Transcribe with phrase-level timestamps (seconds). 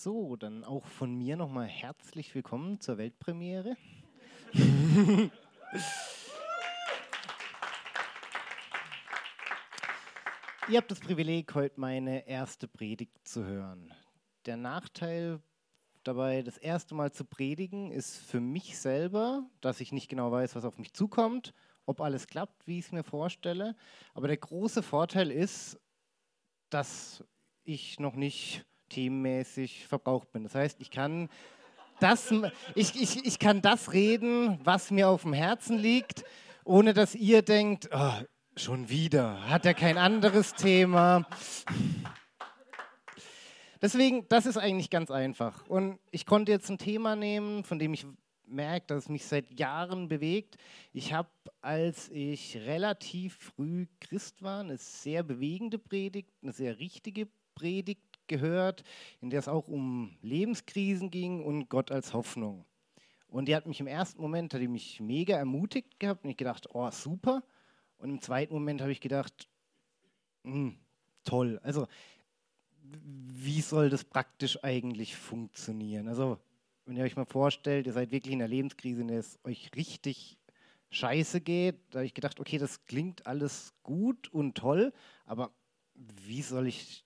[0.00, 3.76] So, dann auch von mir nochmal herzlich willkommen zur Weltpremiere.
[10.68, 13.92] Ihr habt das Privileg, heute meine erste Predigt zu hören.
[14.46, 15.42] Der Nachteil
[16.04, 20.54] dabei, das erste Mal zu predigen, ist für mich selber, dass ich nicht genau weiß,
[20.54, 21.52] was auf mich zukommt,
[21.86, 23.74] ob alles klappt, wie ich es mir vorstelle.
[24.14, 25.76] Aber der große Vorteil ist,
[26.70, 27.24] dass
[27.64, 30.44] ich noch nicht themenmäßig verbraucht bin.
[30.44, 31.28] Das heißt, ich kann
[32.00, 32.32] das,
[32.74, 36.24] ich, ich, ich kann das reden, was mir auf dem Herzen liegt,
[36.64, 38.12] ohne dass ihr denkt, oh,
[38.56, 41.26] schon wieder, hat er kein anderes Thema.
[43.80, 45.66] Deswegen, das ist eigentlich ganz einfach.
[45.68, 48.06] Und ich konnte jetzt ein Thema nehmen, von dem ich
[48.44, 50.56] merke, dass es mich seit Jahren bewegt.
[50.92, 51.28] Ich habe,
[51.60, 58.84] als ich relativ früh Christ war, eine sehr bewegende Predigt, eine sehr richtige Predigt gehört,
[59.20, 62.64] in der es auch um Lebenskrisen ging und Gott als Hoffnung.
[63.28, 66.36] Und die hat mich im ersten Moment, hat die mich mega ermutigt gehabt und ich
[66.36, 67.42] gedacht, oh super.
[67.98, 69.48] Und im zweiten Moment habe ich gedacht,
[70.44, 70.78] hm,
[71.24, 71.60] toll.
[71.62, 71.86] Also
[72.82, 76.08] wie soll das praktisch eigentlich funktionieren?
[76.08, 76.38] Also
[76.86, 79.70] wenn ihr euch mal vorstellt, ihr seid wirklich in einer Lebenskrise, in der es euch
[79.76, 80.38] richtig
[80.90, 84.94] scheiße geht, da habe ich gedacht, okay, das klingt alles gut und toll,
[85.26, 85.52] aber
[85.94, 87.04] wie soll ich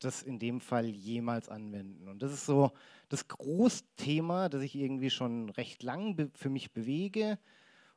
[0.00, 2.08] das in dem Fall jemals anwenden?
[2.08, 2.72] Und das ist so
[3.08, 7.38] das Großthema, das ich irgendwie schon recht lang für mich bewege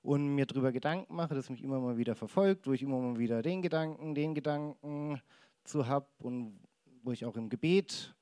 [0.02, 3.18] und mir darüber Gedanken mache, das mich immer mal wieder verfolgt, wo ich immer mal
[3.18, 5.22] wieder den Gedanken, den Gedanken
[5.64, 6.60] zu habe und
[7.04, 8.14] wo ich auch im Gebet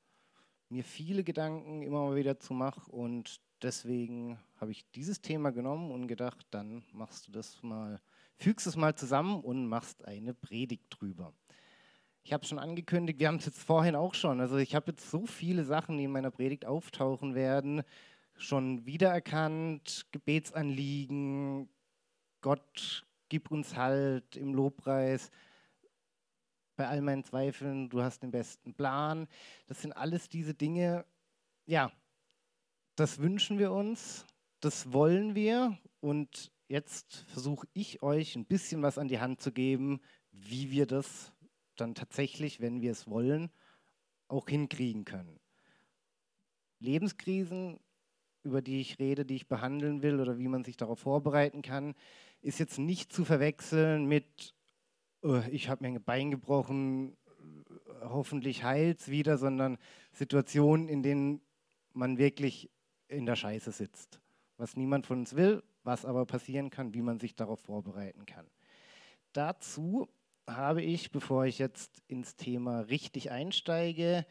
[0.68, 5.90] mir viele Gedanken immer mal wieder zu mache und deswegen habe ich dieses Thema genommen
[5.90, 8.00] und gedacht, dann machst du das mal,
[8.36, 11.32] fügst es mal zusammen und machst eine Predigt drüber.
[12.24, 14.40] Ich habe schon angekündigt, wir haben es jetzt vorhin auch schon.
[14.40, 17.82] Also ich habe jetzt so viele Sachen, die in meiner Predigt auftauchen werden,
[18.36, 21.68] schon wiedererkannt, Gebetsanliegen,
[22.40, 25.30] Gott gib uns Halt im Lobpreis,
[26.76, 29.26] bei all meinen Zweifeln, du hast den besten Plan.
[29.66, 31.04] Das sind alles diese Dinge,
[31.66, 31.90] ja,
[32.94, 34.26] das wünschen wir uns,
[34.60, 39.50] das wollen wir und jetzt versuche ich euch ein bisschen was an die Hand zu
[39.50, 40.00] geben,
[40.30, 41.32] wie wir das
[41.76, 43.50] dann tatsächlich, wenn wir es wollen,
[44.28, 45.38] auch hinkriegen können.
[46.78, 47.78] Lebenskrisen,
[48.42, 51.94] über die ich rede, die ich behandeln will oder wie man sich darauf vorbereiten kann,
[52.40, 54.54] ist jetzt nicht zu verwechseln mit,
[55.22, 57.16] oh, ich habe mir ein Bein gebrochen,
[58.02, 59.78] hoffentlich heilt es wieder, sondern
[60.12, 61.40] Situationen, in denen
[61.92, 62.70] man wirklich
[63.08, 64.20] in der Scheiße sitzt.
[64.56, 68.46] Was niemand von uns will, was aber passieren kann, wie man sich darauf vorbereiten kann.
[69.32, 70.08] Dazu
[70.46, 74.26] habe ich, bevor ich jetzt ins Thema richtig einsteige,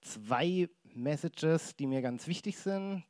[0.00, 3.04] zwei Messages, die mir ganz wichtig sind,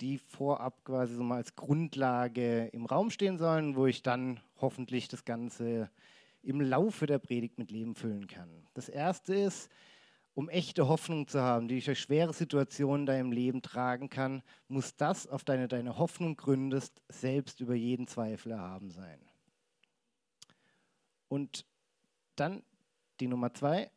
[0.00, 5.08] die vorab quasi so mal als Grundlage im Raum stehen sollen, wo ich dann hoffentlich
[5.08, 5.90] das Ganze
[6.42, 8.66] im Laufe der Predigt mit Leben füllen kann.
[8.74, 9.70] Das erste ist,
[10.34, 14.42] um echte Hoffnung zu haben, die dich durch schwere Situationen in deinem Leben tragen kann,
[14.68, 19.18] muss das, auf deine deine Hoffnung gründest, selbst über jeden Zweifel erhaben sein.
[21.28, 21.64] Und
[22.36, 22.62] dann
[23.20, 23.90] die Nummer zwei,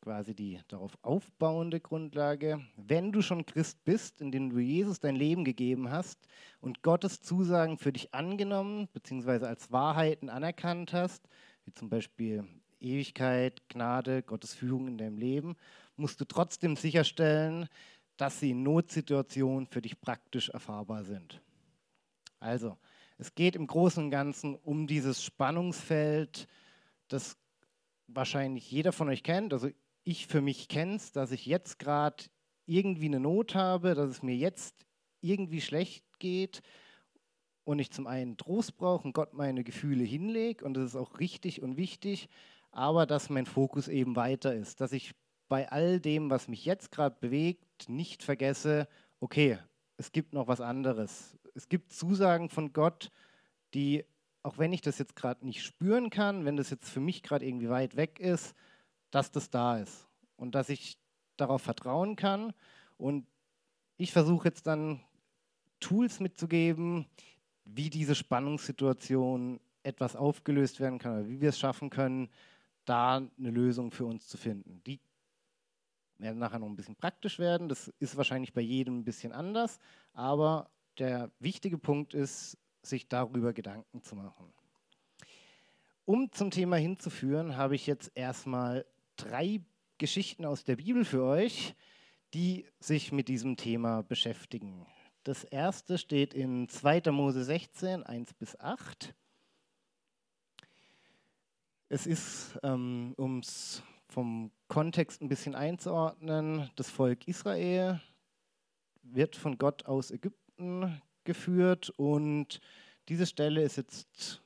[0.00, 2.64] quasi die darauf aufbauende Grundlage.
[2.76, 6.18] Wenn du schon Christ bist, indem du Jesus dein Leben gegeben hast
[6.60, 9.46] und Gottes Zusagen für dich angenommen bzw.
[9.46, 11.28] als Wahrheiten anerkannt hast,
[11.64, 12.46] wie zum Beispiel
[12.80, 15.56] Ewigkeit, Gnade, Gottes Führung in deinem Leben,
[15.96, 17.68] musst du trotzdem sicherstellen,
[18.16, 21.42] dass sie in Notsituationen für dich praktisch erfahrbar sind.
[22.38, 22.78] Also,
[23.20, 26.48] es geht im Großen und Ganzen um dieses Spannungsfeld,
[27.08, 27.36] das
[28.06, 29.52] wahrscheinlich jeder von euch kennt.
[29.52, 29.68] Also
[30.04, 32.24] ich für mich kenne es, dass ich jetzt gerade
[32.64, 34.86] irgendwie eine Not habe, dass es mir jetzt
[35.20, 36.62] irgendwie schlecht geht
[37.64, 41.20] und ich zum einen Trost brauche und Gott meine Gefühle hinlege und das ist auch
[41.20, 42.28] richtig und wichtig,
[42.70, 45.12] aber dass mein Fokus eben weiter ist, dass ich
[45.48, 48.88] bei all dem, was mich jetzt gerade bewegt, nicht vergesse,
[49.18, 49.58] okay,
[50.00, 51.36] es gibt noch was anderes.
[51.54, 53.12] Es gibt Zusagen von Gott,
[53.74, 54.06] die,
[54.42, 57.44] auch wenn ich das jetzt gerade nicht spüren kann, wenn das jetzt für mich gerade
[57.46, 58.54] irgendwie weit weg ist,
[59.10, 60.96] dass das da ist und dass ich
[61.36, 62.54] darauf vertrauen kann.
[62.96, 63.26] Und
[63.98, 65.04] ich versuche jetzt dann
[65.80, 67.04] Tools mitzugeben,
[67.66, 72.30] wie diese Spannungssituation etwas aufgelöst werden kann oder wie wir es schaffen können,
[72.86, 74.80] da eine Lösung für uns zu finden.
[74.86, 74.98] Die
[76.20, 77.68] werden nachher noch ein bisschen praktisch werden.
[77.68, 79.78] Das ist wahrscheinlich bei jedem ein bisschen anders,
[80.12, 84.52] aber der wichtige Punkt ist, sich darüber Gedanken zu machen.
[86.04, 88.84] Um zum Thema hinzuführen, habe ich jetzt erstmal
[89.16, 89.60] drei
[89.98, 91.74] Geschichten aus der Bibel für euch,
[92.34, 94.86] die sich mit diesem Thema beschäftigen.
[95.24, 97.12] Das erste steht in 2.
[97.12, 99.14] Mose 16, 1 bis 8.
[101.90, 103.42] Es ist, ähm, um
[104.08, 108.00] vom Kontext ein bisschen einzuordnen, das Volk Israel
[109.02, 112.60] wird von Gott aus Ägypten geführt und
[113.08, 114.40] diese Stelle ist jetzt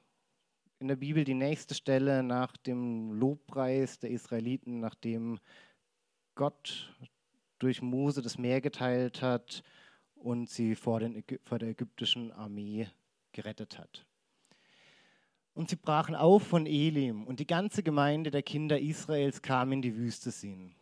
[0.79, 5.41] in der Bibel die nächste Stelle nach dem Lobpreis der Israeliten, nachdem
[6.35, 6.97] Gott
[7.59, 9.62] durch Mose das Meer geteilt hat
[10.15, 12.88] und sie vor, den, vor der ägyptischen Armee
[13.32, 14.06] gerettet hat.
[15.55, 19.83] Und sie brachen auf von Elim und die ganze Gemeinde der Kinder Israels kam in
[19.83, 20.75] die Wüste Sin,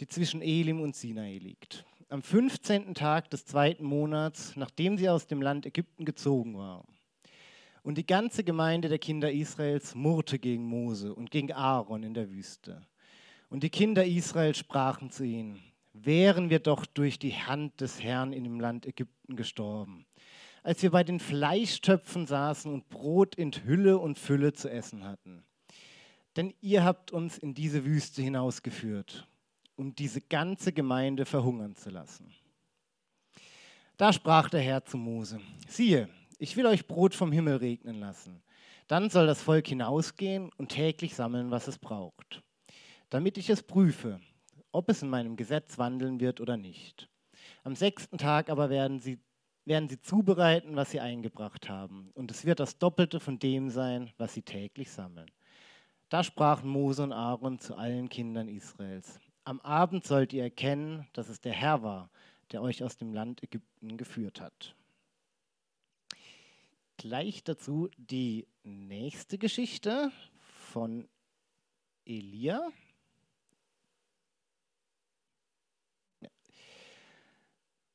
[0.00, 1.84] die zwischen Elim und Sinai liegt.
[2.08, 2.94] Am 15.
[2.94, 6.86] Tag des zweiten Monats, nachdem sie aus dem Land Ägypten gezogen waren.
[7.82, 12.30] Und die ganze Gemeinde der Kinder Israels murrte gegen Mose und gegen Aaron in der
[12.30, 12.80] Wüste.
[13.50, 15.60] Und die Kinder Israels sprachen zu ihnen,
[15.92, 20.06] wären wir doch durch die Hand des Herrn in dem Land Ägypten gestorben
[20.64, 25.44] als wir bei den Fleischtöpfen saßen und Brot in Hülle und Fülle zu essen hatten.
[26.36, 29.28] Denn ihr habt uns in diese Wüste hinausgeführt,
[29.76, 32.32] um diese ganze Gemeinde verhungern zu lassen.
[33.98, 35.38] Da sprach der Herr zu Mose,
[35.68, 36.08] siehe,
[36.38, 38.42] ich will euch Brot vom Himmel regnen lassen.
[38.88, 42.42] Dann soll das Volk hinausgehen und täglich sammeln, was es braucht,
[43.10, 44.18] damit ich es prüfe,
[44.72, 47.08] ob es in meinem Gesetz wandeln wird oder nicht.
[47.62, 49.18] Am sechsten Tag aber werden sie
[49.64, 52.10] werden sie zubereiten, was sie eingebracht haben.
[52.14, 55.30] Und es wird das Doppelte von dem sein, was sie täglich sammeln.
[56.08, 59.20] Da sprachen Mose und Aaron zu allen Kindern Israels.
[59.44, 62.10] Am Abend sollt ihr erkennen, dass es der Herr war,
[62.52, 64.76] der euch aus dem Land Ägypten geführt hat.
[66.96, 70.12] Gleich dazu die nächste Geschichte
[70.70, 71.08] von
[72.04, 72.68] Elia.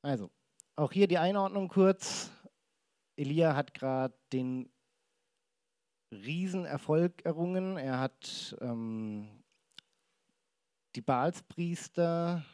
[0.02, 0.32] Also,
[0.80, 2.32] auch hier die Einordnung kurz.
[3.18, 4.72] Elia hat gerade den
[6.10, 7.76] Riesenerfolg errungen.
[7.76, 9.44] Er hat ähm,
[10.96, 12.46] die Baalspriester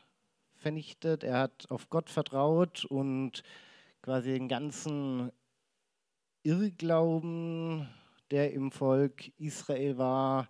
[0.55, 1.23] vernichtet.
[1.23, 3.43] Er hat auf Gott vertraut und
[4.01, 5.31] quasi den ganzen
[6.41, 7.87] Irrglauben,
[8.31, 10.49] der im Volk Israel war,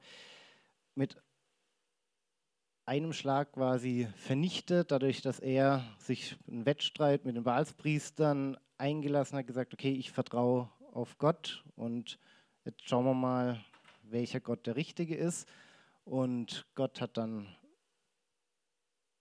[0.95, 1.22] mit
[2.86, 9.48] einem Schlag quasi vernichtet, dadurch, dass er sich einen Wettstreit mit den Baalspriestern eingelassen hat,
[9.48, 12.20] gesagt, okay, ich vertraue auf Gott und
[12.64, 13.64] jetzt schauen wir mal,
[14.04, 15.48] welcher Gott der richtige ist.
[16.04, 17.48] Und Gott hat dann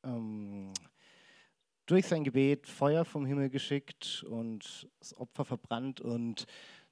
[0.03, 0.73] ähm,
[1.87, 6.47] durch sein Gebet Feuer vom Himmel geschickt und das Opfer verbrannt und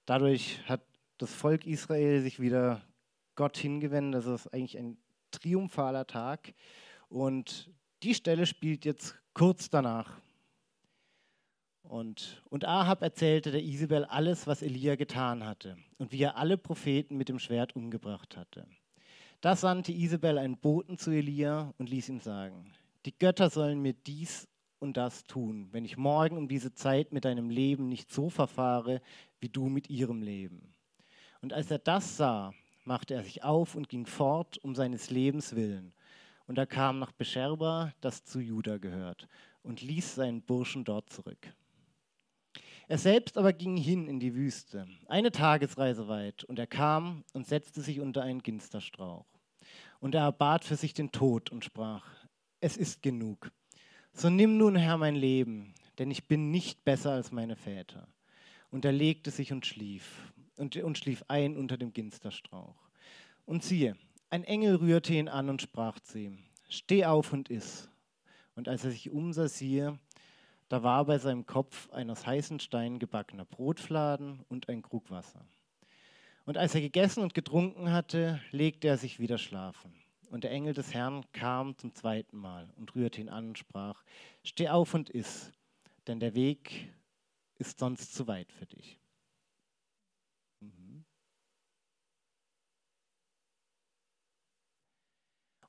[0.06, 0.82] dadurch hat
[1.18, 2.82] das Volk Israel sich wieder
[3.34, 4.24] Gott hingewendet.
[4.24, 4.96] Das ist eigentlich ein
[5.32, 6.54] triumphaler Tag.
[7.08, 7.70] Und
[8.02, 10.20] die Stelle spielt jetzt kurz danach.
[11.82, 16.56] Und, und Ahab erzählte der Isabel alles, was Elia getan hatte und wie er alle
[16.56, 18.66] Propheten mit dem Schwert umgebracht hatte.
[19.40, 22.72] Da sandte Isabel einen Boten zu Elia und ließ ihm sagen,
[23.04, 27.24] die Götter sollen mir dies und das tun, wenn ich morgen um diese Zeit mit
[27.24, 29.02] deinem Leben nicht so verfahre,
[29.40, 30.74] wie du mit ihrem Leben.
[31.40, 35.54] Und als er das sah, machte er sich auf und ging fort um seines Lebens
[35.54, 35.92] willen.
[36.46, 39.28] Und er kam nach Bescherba, das zu Juda gehört,
[39.62, 41.54] und ließ seinen Burschen dort zurück.
[42.88, 47.46] Er selbst aber ging hin in die Wüste, eine Tagesreise weit, und er kam und
[47.46, 49.26] setzte sich unter einen Ginsterstrauch.
[50.00, 52.04] Und er erbat für sich den Tod und sprach,
[52.60, 53.50] es ist genug.
[54.12, 58.08] So nimm nun, Herr, mein Leben, denn ich bin nicht besser als meine Väter.
[58.70, 60.31] Und er legte sich und schlief
[60.62, 62.88] und, und schlief ein unter dem Ginsterstrauch.
[63.44, 63.96] Und siehe,
[64.30, 66.38] ein Engel rührte ihn an und sprach zu ihm,
[66.70, 67.90] steh auf und iss.
[68.54, 69.98] Und als er sich umsah, siehe,
[70.68, 75.44] da war bei seinem Kopf ein aus heißen Steinen gebackener Brotfladen und ein Krug Wasser.
[76.46, 79.92] Und als er gegessen und getrunken hatte, legte er sich wieder schlafen.
[80.30, 84.02] Und der Engel des Herrn kam zum zweiten Mal und rührte ihn an und sprach,
[84.42, 85.52] steh auf und iss,
[86.06, 86.90] denn der Weg
[87.58, 89.01] ist sonst zu weit für dich.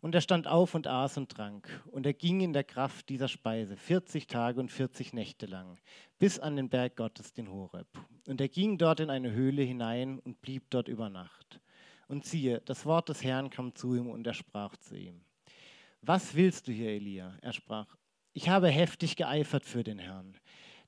[0.03, 1.81] Und er stand auf und aß und trank.
[1.89, 5.79] Und er ging in der Kraft dieser Speise 40 Tage und 40 Nächte lang,
[6.19, 7.87] bis an den Berg Gottes, den Horeb.
[8.27, 11.61] Und er ging dort in eine Höhle hinein und blieb dort über Nacht.
[12.09, 15.21] Und siehe, das Wort des Herrn kam zu ihm und er sprach zu ihm.
[16.01, 17.37] Was willst du hier, Elia?
[17.41, 17.95] Er sprach,
[18.33, 20.37] ich habe heftig geeifert für den Herrn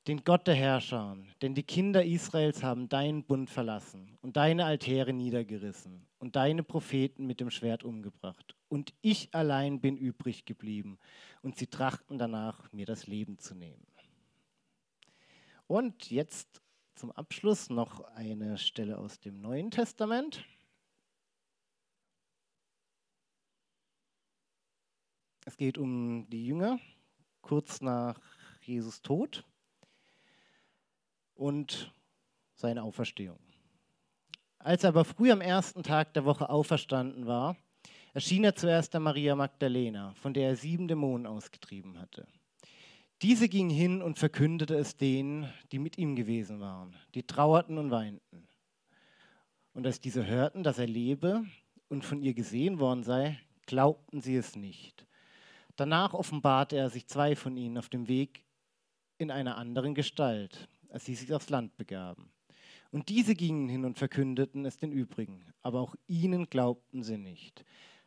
[0.08, 5.14] den Gott der Herrscher, denn die Kinder Israels haben deinen Bund verlassen und deine Altäre
[5.14, 11.00] niedergerissen und deine Propheten mit dem Schwert umgebracht und ich allein bin übrig geblieben.
[11.42, 13.88] Und sie trachten danach, mir das Leben zu nehmen.
[15.66, 16.62] Und jetzt
[16.94, 20.44] zum Abschluss noch eine Stelle aus dem Neuen Testament.
[25.46, 26.78] Es geht um die Jünger
[27.42, 28.20] kurz nach
[28.62, 29.46] Jesus Tod
[31.34, 31.94] und
[32.56, 33.40] seine Auferstehung.
[34.60, 37.56] Als er aber früh am ersten Tag der Woche auferstanden war,
[38.16, 42.26] erschien er zuerst der Maria Magdalena, von der er sieben Dämonen ausgetrieben hatte.
[43.22, 47.92] Diese ging hin und verkündete es denen, die mit ihm gewesen waren, die trauerten und
[47.92, 48.48] weinten.
[49.74, 51.46] Und als diese hörten, dass er lebe
[51.90, 55.06] und von ihr gesehen worden sei, glaubten sie es nicht.
[55.76, 58.46] Danach offenbarte er sich zwei von ihnen auf dem Weg
[59.18, 62.32] in einer anderen Gestalt, als sie sich aufs Land begaben.
[62.92, 67.66] Und diese gingen hin und verkündeten es den übrigen, aber auch ihnen glaubten sie nicht.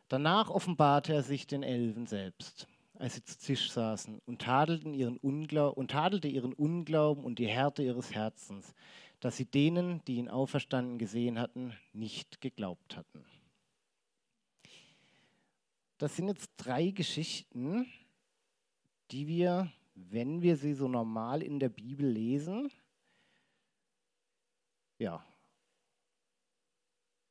[0.09, 5.17] Danach offenbarte er sich den Elfen selbst, als sie zu Tisch saßen, und, tadelten ihren
[5.17, 8.73] Unglaub und tadelte ihren Unglauben und die Härte ihres Herzens,
[9.19, 13.23] dass sie denen, die ihn auferstanden gesehen hatten, nicht geglaubt hatten.
[15.99, 17.85] Das sind jetzt drei Geschichten,
[19.11, 22.71] die wir, wenn wir sie so normal in der Bibel lesen,
[24.97, 25.23] ja,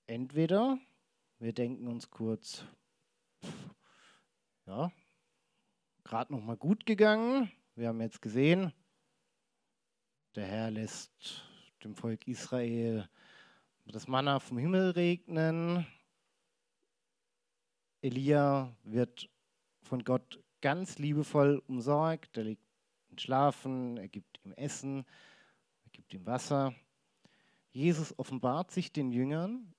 [0.07, 0.79] entweder
[1.39, 2.65] wir denken uns kurz,
[4.67, 4.91] ja,
[6.05, 7.51] gerade noch mal gut gegangen.
[7.77, 8.73] Wir haben jetzt gesehen,
[10.35, 11.45] der Herr lässt
[11.85, 13.09] dem Volk Israel
[13.87, 15.87] das Manna vom Himmel regnen.
[18.03, 19.31] Elia wird
[19.83, 22.37] von Gott ganz liebevoll umsorgt.
[22.37, 22.63] Er legt
[23.11, 25.07] ihn schlafen, er gibt ihm Essen,
[25.85, 26.75] er gibt ihm Wasser.
[27.71, 29.73] Jesus offenbart sich den Jüngern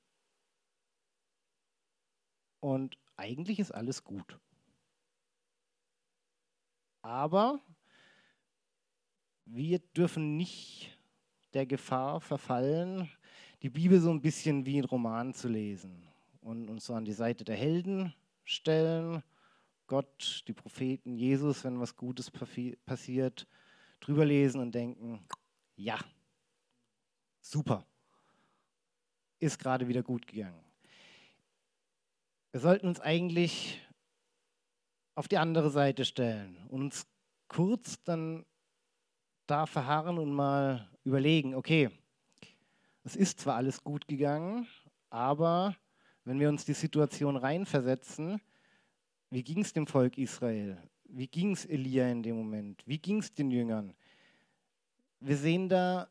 [2.60, 4.40] und eigentlich ist alles gut.
[7.02, 7.60] Aber
[9.46, 10.98] wir dürfen nicht
[11.54, 13.10] der Gefahr verfallen,
[13.62, 16.08] die Bibel so ein bisschen wie ein Roman zu lesen
[16.42, 18.14] und uns so an die Seite der Helden
[18.44, 19.24] stellen.
[19.88, 22.32] Gott, die Propheten, Jesus, wenn was Gutes
[22.86, 23.48] passiert,
[24.00, 25.26] drüber lesen und denken,
[25.76, 25.98] ja,
[27.42, 27.86] super,
[29.40, 30.69] ist gerade wieder gut gegangen.
[32.52, 33.80] Wir sollten uns eigentlich
[35.14, 37.06] auf die andere Seite stellen und uns
[37.48, 38.44] kurz dann
[39.46, 41.92] da verharren und mal überlegen, okay,
[43.04, 44.68] es ist zwar alles gut gegangen,
[45.12, 45.76] aber
[46.24, 48.42] wenn wir uns die Situation reinversetzen,
[49.30, 50.82] wie ging es dem Volk Israel?
[51.04, 52.82] Wie ging es Elia in dem Moment?
[52.88, 53.94] Wie ging es den Jüngern?
[55.20, 56.10] Wir sehen da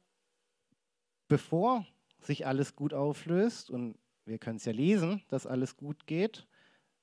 [1.26, 1.85] bevor
[2.21, 6.47] sich alles gut auflöst, und wir können es ja lesen, dass alles gut geht,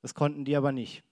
[0.01, 1.03] das konnten die aber nicht.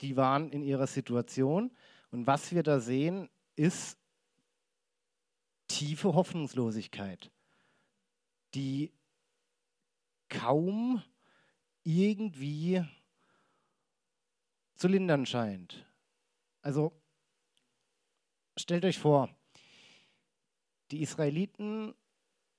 [0.00, 1.70] Die waren in ihrer Situation
[2.10, 3.98] und was wir da sehen, ist
[5.68, 7.30] tiefe Hoffnungslosigkeit,
[8.54, 8.92] die
[10.28, 11.02] kaum
[11.82, 12.84] irgendwie
[14.74, 15.86] zu lindern scheint.
[16.62, 16.92] Also
[18.56, 19.28] stellt euch vor,
[20.90, 21.94] die Israeliten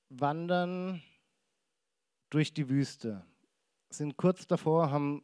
[0.10, 1.02] wandern
[2.32, 3.24] durch die Wüste,
[3.90, 5.24] sind kurz davor, haben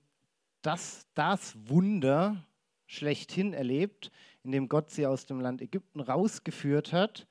[0.62, 2.46] das, das Wunder
[2.86, 4.12] schlechthin erlebt,
[4.44, 7.28] in dem Gott sie aus dem Land Ägypten rausgeführt hat,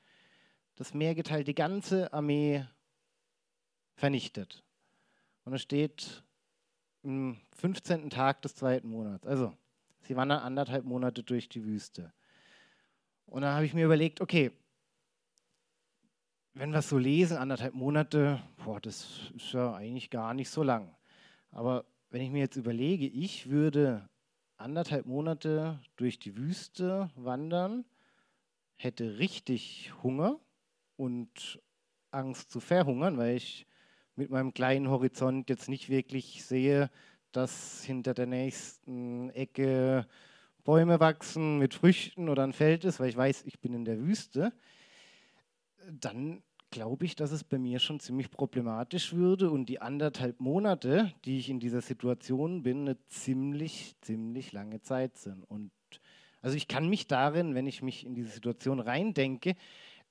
[0.75, 2.66] das Meer geteilt, die ganze Armee
[3.95, 4.64] vernichtet.
[5.45, 6.25] Und es steht
[7.02, 8.11] im 15.
[8.11, 9.26] Tag des zweiten Monats.
[9.26, 9.56] Also,
[10.02, 12.12] sie wandern anderthalb Monate durch die Wüste.
[13.26, 14.52] Und dann habe ich mir überlegt, okay,
[16.56, 20.62] wenn wir es so lesen, anderthalb Monate, boah, das ist ja eigentlich gar nicht so
[20.62, 20.96] lang.
[21.50, 24.08] Aber wenn ich mir jetzt überlege, ich würde
[24.56, 27.84] anderthalb Monate durch die Wüste wandern,
[28.75, 30.40] hätte richtig Hunger
[30.96, 31.60] und
[32.10, 33.66] Angst zu verhungern, weil ich
[34.14, 36.90] mit meinem kleinen Horizont jetzt nicht wirklich sehe,
[37.32, 40.06] dass hinter der nächsten Ecke
[40.64, 43.98] Bäume wachsen mit Früchten oder ein Feld ist, weil ich weiß, ich bin in der
[43.98, 44.54] Wüste
[45.90, 51.12] dann glaube ich, dass es bei mir schon ziemlich problematisch würde und die anderthalb Monate,
[51.25, 55.45] die ich in dieser Situation bin, eine ziemlich, ziemlich lange Zeit sind.
[55.45, 55.71] Und
[56.43, 59.55] also ich kann mich darin, wenn ich mich in diese Situation reindenke,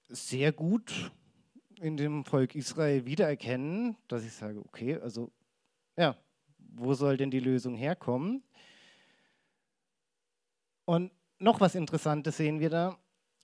[0.08, 1.12] sehr gut
[1.80, 5.32] in dem Volk Israel wiedererkennen, dass ich sage, okay, also
[5.98, 6.18] ja,
[6.58, 8.44] wo soll denn die Lösung herkommen?
[10.86, 12.98] Und noch was Interessantes sehen wir da.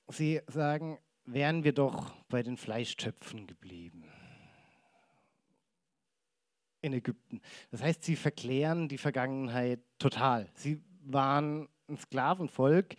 [0.08, 4.06] Sie sagen, wären wir doch bei den Fleischtöpfen geblieben.
[6.82, 7.42] in Ägypten.
[7.70, 10.50] Das heißt, sie verklären die Vergangenheit total.
[10.56, 12.96] Sie waren ein Sklavenvolk,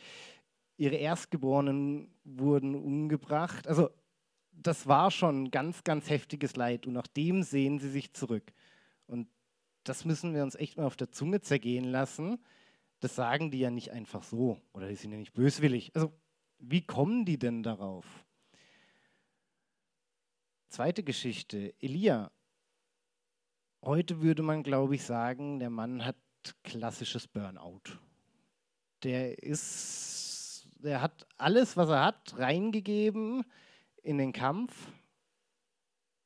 [0.76, 3.66] ihre Erstgeborenen wurden umgebracht.
[3.66, 3.90] Also
[4.52, 8.52] das war schon ganz, ganz heftiges Leid und nach dem sehen sie sich zurück.
[9.06, 9.28] Und
[9.84, 12.38] das müssen wir uns echt mal auf der Zunge zergehen lassen.
[13.00, 15.90] Das sagen die ja nicht einfach so oder die sind ja nicht böswillig.
[15.94, 16.12] Also
[16.62, 18.06] wie kommen die denn darauf?
[20.68, 22.30] Zweite Geschichte, Elia.
[23.84, 26.16] Heute würde man, glaube ich, sagen, der Mann hat
[26.62, 27.98] klassisches Burnout.
[29.02, 33.44] Der ist, der hat alles, was er hat, reingegeben
[34.02, 34.88] in den Kampf,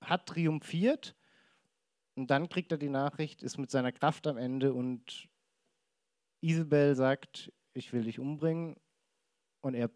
[0.03, 1.17] hat triumphiert
[2.15, 5.29] und dann kriegt er die Nachricht, ist mit seiner Kraft am Ende und
[6.43, 8.77] Isabel sagt, ich will dich umbringen
[9.63, 9.91] und er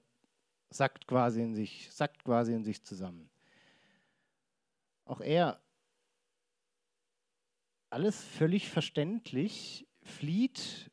[0.70, 3.28] sackt quasi in sich, sackt quasi in sich zusammen.
[5.04, 5.60] Auch er,
[7.90, 10.90] alles völlig verständlich, flieht,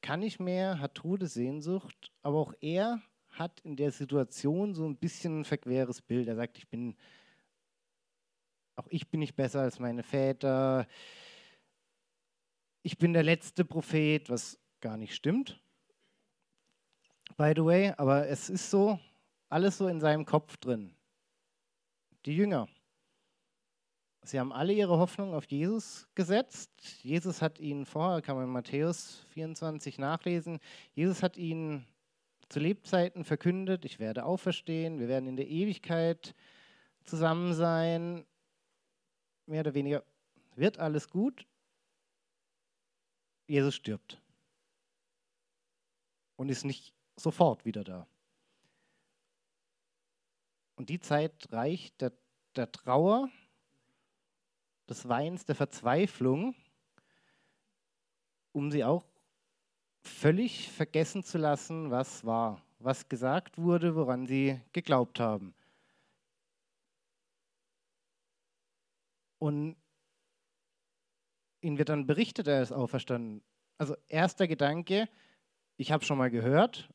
[0.00, 5.40] kann nicht mehr, hat Todessehnsucht, aber auch er hat in der Situation so ein bisschen
[5.40, 6.28] ein verqueres Bild.
[6.28, 6.96] Er sagt, ich bin,
[8.76, 10.86] auch ich bin nicht besser als meine Väter.
[12.82, 15.60] Ich bin der letzte Prophet, was gar nicht stimmt.
[17.40, 19.00] By the way, aber es ist so,
[19.48, 20.94] alles so in seinem Kopf drin
[22.26, 22.68] die Jünger.
[24.24, 26.70] Sie haben alle ihre Hoffnung auf Jesus gesetzt.
[27.02, 30.60] Jesus hat ihnen vorher, kann man in Matthäus 24 nachlesen,
[30.92, 31.86] Jesus hat ihnen
[32.50, 36.34] zu Lebzeiten verkündet, ich werde auferstehen, wir werden in der Ewigkeit
[37.04, 38.26] zusammen sein.
[39.46, 40.04] Mehr oder weniger
[40.56, 41.46] wird alles gut.
[43.46, 44.20] Jesus stirbt
[46.36, 48.06] und ist nicht sofort wieder da.
[50.76, 52.12] Und die Zeit reicht der,
[52.56, 53.28] der Trauer,
[54.90, 56.54] des Weins, der Verzweiflung,
[58.52, 59.04] um sie auch
[60.00, 65.54] völlig vergessen zu lassen, was war, was gesagt wurde, woran sie geglaubt haben.
[69.38, 69.76] Und
[71.60, 73.42] ihnen wird dann berichtet, er ist auferstanden.
[73.78, 75.08] Also erster Gedanke,
[75.76, 76.90] ich habe schon mal gehört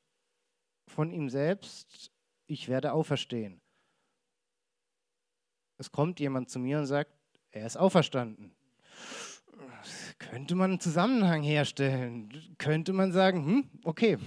[0.87, 2.11] von ihm selbst,
[2.47, 3.61] ich werde auferstehen.
[5.77, 7.11] Es kommt jemand zu mir und sagt,
[7.51, 8.55] er ist auferstanden.
[10.17, 12.55] Könnte man einen Zusammenhang herstellen?
[12.57, 14.17] Könnte man sagen, hm, okay,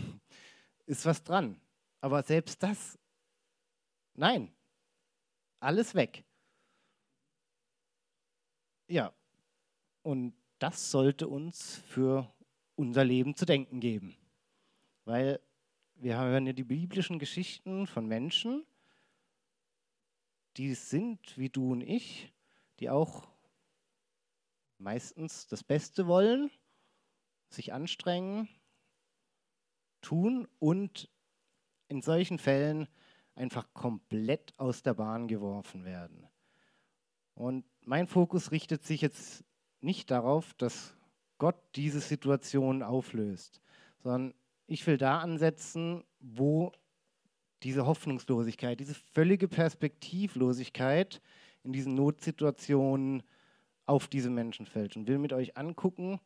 [0.87, 1.61] ist was dran.
[2.01, 2.99] Aber selbst das,
[4.15, 4.53] nein,
[5.61, 6.25] alles weg.
[8.89, 9.13] Ja,
[10.03, 12.33] und das sollte uns für
[12.77, 14.17] unser Leben zu denken geben.
[15.05, 15.41] Weil
[16.01, 18.65] wir hören ja die biblischen Geschichten von Menschen,
[20.57, 22.33] die sind wie du und ich,
[22.79, 23.29] die auch
[24.79, 26.51] meistens das Beste wollen,
[27.51, 28.49] sich anstrengen,
[30.01, 31.11] tun und
[31.89, 32.87] in solchen Fällen
[33.35, 36.29] einfach komplett aus der Bahn geworfen werden.
[37.35, 39.45] Und mein Fokus richtet sich jetzt
[39.81, 40.97] nicht darauf, dass
[41.39, 43.61] Gott diese Situation auflöst,
[44.03, 44.35] sondern
[44.69, 46.73] ich will da ansetzen, wo
[47.65, 51.21] diese Hoffnungslosigkeit, diese völlige Perspektivlosigkeit
[51.65, 53.23] in diesen Notsituationen
[53.87, 56.21] auf diese Menschen fällt und will mit euch angucken,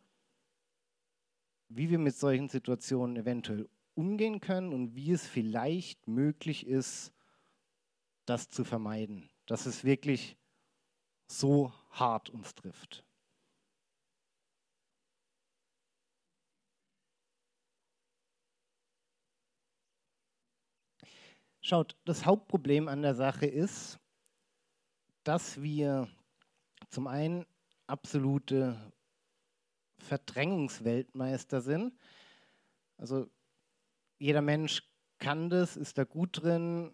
[1.69, 7.13] wie wir mit solchen Situationen eventuell umgehen können und wie es vielleicht möglich ist,
[8.27, 10.37] das zu vermeiden, dass es wirklich
[11.29, 13.05] so hart uns trifft.
[21.65, 24.01] Schaut, das Hauptproblem an der Sache ist,
[25.23, 26.09] dass wir
[26.89, 27.47] zum einen
[27.87, 28.93] absolute
[29.99, 31.93] Verdrängungsweltmeister sind.
[32.99, 33.31] Also
[34.19, 34.83] jeder Mensch
[35.21, 36.91] kann das, ist da gut drin.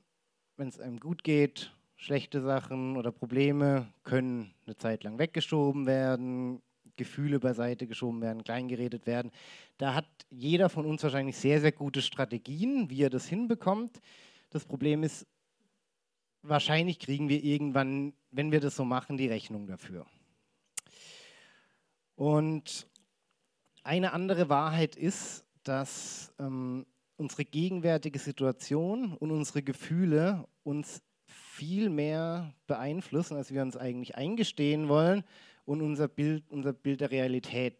[0.58, 6.60] Wenn es einem gut geht, schlechte Sachen oder Probleme können eine Zeit lang weggeschoben werden,
[6.96, 9.30] Gefühle beiseite geschoben werden, kleingeredet werden.
[9.78, 14.02] Da hat jeder von uns wahrscheinlich sehr, sehr gute Strategien, wie er das hinbekommt.
[14.50, 15.26] Das Problem ist,
[16.42, 20.06] wahrscheinlich kriegen wir irgendwann, wenn wir das so machen, die Rechnung dafür.
[22.14, 22.88] Und
[23.82, 32.54] eine andere Wahrheit ist, dass ähm, unsere gegenwärtige Situation und unsere Gefühle uns viel mehr
[32.66, 35.24] beeinflussen, als wir uns eigentlich eingestehen wollen
[35.64, 37.76] und unser Bild, unser Bild der Realität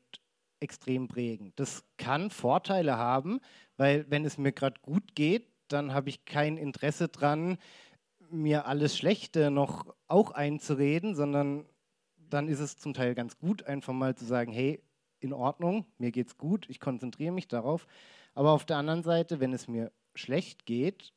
[0.61, 1.53] extrem prägen.
[1.57, 3.41] Das kann Vorteile haben,
[3.77, 7.59] weil wenn es mir gerade gut geht, dann habe ich kein Interesse dran,
[8.31, 11.67] mir alles Schlechte noch auch einzureden, sondern
[12.17, 14.83] dann ist es zum Teil ganz gut, einfach mal zu sagen, hey,
[15.21, 17.87] in Ordnung, mir geht's gut, ich konzentriere mich darauf.
[18.35, 21.13] Aber auf der anderen Seite, wenn es mir schlecht geht,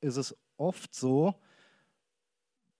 [0.00, 1.34] ist es oft so,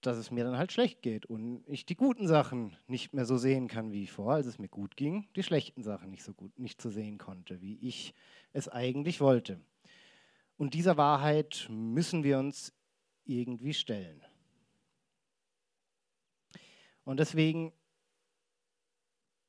[0.01, 3.37] dass es mir dann halt schlecht geht und ich die guten Sachen nicht mehr so
[3.37, 6.59] sehen kann wie vor, als es mir gut ging, die schlechten Sachen nicht so gut
[6.59, 8.15] nicht so sehen konnte, wie ich
[8.53, 9.61] es eigentlich wollte.
[10.61, 12.75] Und dieser Wahrheit müssen wir uns
[13.25, 14.23] irgendwie stellen.
[17.03, 17.73] Und deswegen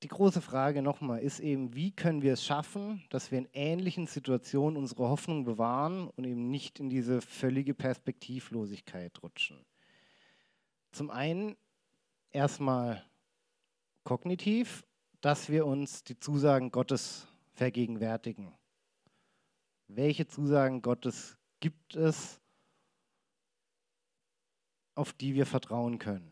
[0.04, 4.08] die große Frage nochmal ist eben, wie können wir es schaffen, dass wir in ähnlichen
[4.08, 9.66] Situationen unsere Hoffnung bewahren und eben nicht in diese völlige Perspektivlosigkeit rutschen.
[10.94, 11.58] Zum einen
[12.30, 13.06] erstmal
[14.06, 14.86] kognitiv,
[15.20, 18.54] dass wir uns die Zusagen Gottes vergegenwärtigen.
[19.94, 22.40] Welche Zusagen Gottes gibt es,
[24.96, 26.32] auf die wir vertrauen können?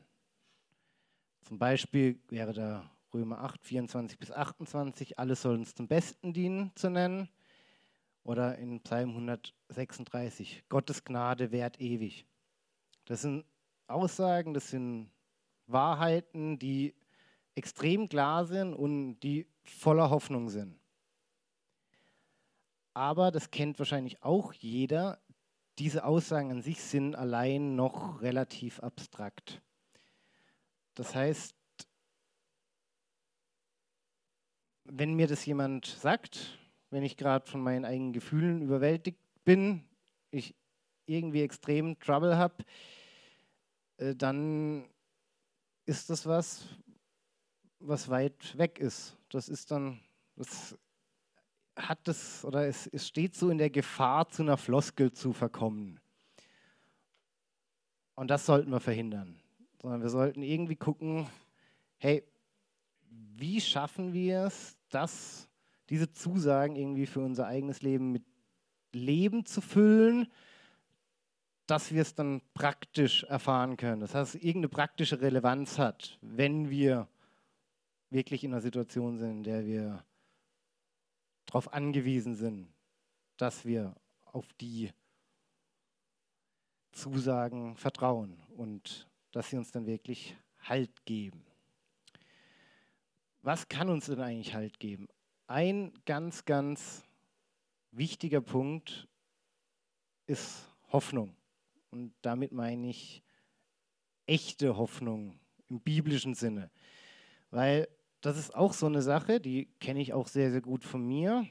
[1.42, 6.72] Zum Beispiel wäre da Römer 8, 24 bis 28, alles soll uns zum Besten dienen
[6.76, 7.28] zu nennen.
[8.24, 12.26] Oder in Psalm 136, Gottes Gnade währt ewig.
[13.04, 13.44] Das sind
[13.88, 15.12] Aussagen, das sind
[15.68, 16.96] Wahrheiten, die
[17.56, 20.79] extrem klar sind und die voller Hoffnung sind.
[23.00, 25.22] Aber das kennt wahrscheinlich auch jeder,
[25.78, 29.62] diese Aussagen an sich sind allein noch relativ abstrakt.
[30.96, 31.56] Das heißt,
[34.84, 36.60] wenn mir das jemand sagt,
[36.90, 39.86] wenn ich gerade von meinen eigenen Gefühlen überwältigt bin,
[40.30, 40.54] ich
[41.06, 42.66] irgendwie extrem Trouble habe,
[43.96, 44.90] äh, dann
[45.86, 46.66] ist das was,
[47.80, 49.16] was weit weg ist.
[49.30, 50.02] Das ist dann,
[50.36, 50.78] das
[51.80, 56.00] hat das, oder es, es steht so in der Gefahr, zu einer Floskel zu verkommen.
[58.16, 59.40] Und das sollten wir verhindern.
[59.82, 61.28] Sondern wir sollten irgendwie gucken,
[61.98, 62.24] hey,
[63.10, 65.48] wie schaffen wir es, das,
[65.90, 68.24] diese Zusagen irgendwie für unser eigenes Leben mit
[68.92, 70.28] Leben zu füllen,
[71.66, 74.02] dass wir es dann praktisch erfahren können.
[74.02, 77.08] Das heißt, irgendeine praktische Relevanz hat, wenn wir
[78.10, 80.04] wirklich in einer Situation sind, in der wir
[81.50, 82.74] darauf angewiesen sind,
[83.38, 84.92] dass wir auf die
[86.92, 91.46] Zusagen vertrauen und dass sie uns dann wirklich Halt geben
[93.42, 95.08] was kann uns denn eigentlich Halt geben?
[95.48, 97.04] Ein ganz, ganz
[97.92, 99.08] wichtiger Punkt
[100.28, 101.36] ist Hoffnung.
[101.92, 103.24] Und damit meine ich
[104.28, 106.70] echte Hoffnung im biblischen Sinne.
[107.50, 107.88] Weil
[108.22, 111.48] das ist auch so eine Sache, die kenne ich auch sehr, sehr gut von mir.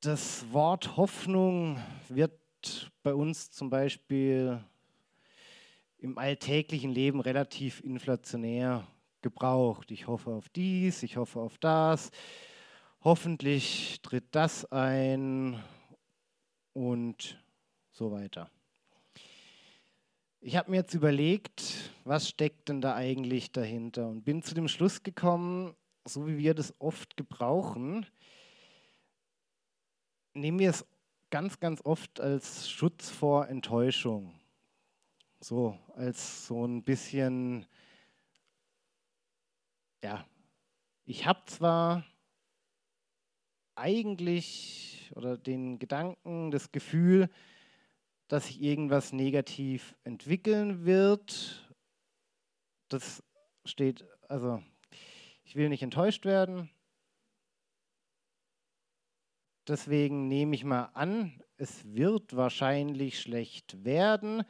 [0.00, 2.32] Das Wort Hoffnung wird
[3.02, 4.62] bei uns zum Beispiel
[5.98, 8.86] im alltäglichen Leben relativ inflationär
[9.22, 9.90] gebraucht.
[9.90, 12.10] Ich hoffe auf dies, ich hoffe auf das.
[13.02, 15.62] Hoffentlich tritt das ein
[16.72, 17.42] und
[17.90, 18.50] so weiter.
[20.40, 24.68] Ich habe mir jetzt überlegt, was steckt denn da eigentlich dahinter und bin zu dem
[24.68, 25.74] Schluss gekommen,
[26.04, 28.06] so wie wir das oft gebrauchen,
[30.34, 30.86] nehmen wir es
[31.30, 34.38] ganz, ganz oft als Schutz vor Enttäuschung.
[35.40, 37.66] So, als so ein bisschen
[40.02, 40.24] ja,
[41.04, 42.04] ich habe zwar
[43.74, 47.28] eigentlich oder den Gedanken, das Gefühl,
[48.28, 51.74] dass sich irgendwas negativ entwickeln wird.
[52.88, 53.22] Das
[53.64, 54.62] steht, also
[55.44, 56.70] ich will nicht enttäuscht werden.
[59.66, 64.44] Deswegen nehme ich mal an, es wird wahrscheinlich schlecht werden,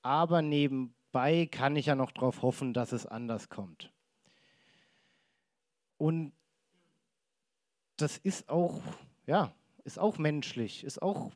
[0.00, 3.92] aber nebenbei kann ich ja noch darauf hoffen, dass es anders kommt.
[5.98, 6.32] Und
[7.96, 8.80] das ist auch,
[9.26, 11.32] ja, ist auch menschlich, ist auch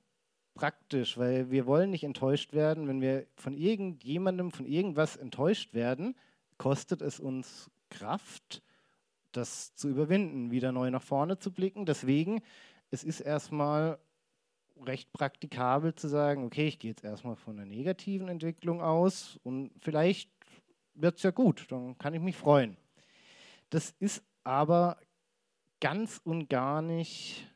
[0.57, 2.89] praktisch, weil wir wollen nicht enttäuscht werden.
[2.89, 6.17] Wenn wir von irgendjemandem, von irgendwas enttäuscht werden,
[6.59, 8.63] kostet es uns Kraft,
[9.31, 11.87] das zu überwinden, wieder neu nach vorne zu blicken.
[11.87, 12.43] Deswegen,
[12.91, 13.99] es ist erstmal
[14.85, 19.71] recht praktikabel zu sagen, okay, ich gehe jetzt erstmal von einer negativen Entwicklung aus und
[19.81, 20.31] vielleicht
[20.95, 22.77] wird es ja gut, dann kann ich mich freuen.
[23.71, 24.99] Das ist aber
[25.81, 27.47] ganz und gar nicht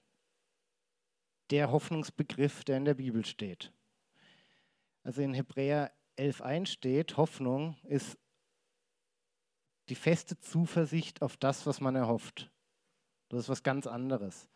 [1.50, 3.72] der Hoffnungsbegriff, der in der Bibel steht.
[5.02, 8.18] Also in Hebräer 11.1 steht, Hoffnung ist
[9.88, 12.50] die feste Zuversicht auf das, was man erhofft.
[13.28, 14.48] Das ist was ganz anderes.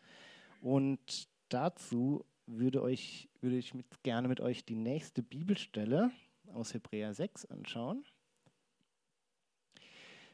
[0.61, 6.11] Und dazu würde, euch, würde ich mit, gerne mit euch die nächste Bibelstelle
[6.53, 8.05] aus Hebräer 6 anschauen.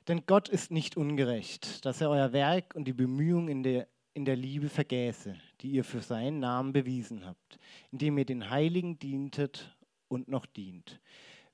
[0.08, 4.26] Denn Gott ist nicht ungerecht, dass er euer Werk und die Bemühungen in der, in
[4.26, 7.60] der Liebe vergäße, die ihr für seinen Namen bewiesen habt,
[7.92, 9.76] indem ihr den Heiligen dientet
[10.08, 11.00] und noch dient.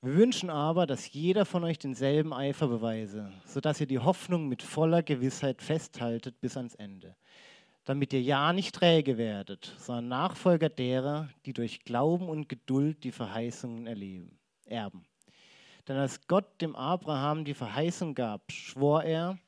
[0.00, 4.62] Wir wünschen aber, dass jeder von euch denselben Eifer beweise, sodass ihr die Hoffnung mit
[4.62, 7.16] voller Gewissheit festhaltet bis ans Ende,
[7.84, 13.12] damit ihr ja nicht träge werdet, sondern Nachfolger derer, die durch Glauben und Geduld die
[13.12, 15.04] Verheißungen erleben, erben.
[15.88, 19.38] Denn als Gott dem Abraham die Verheißung gab, schwor er,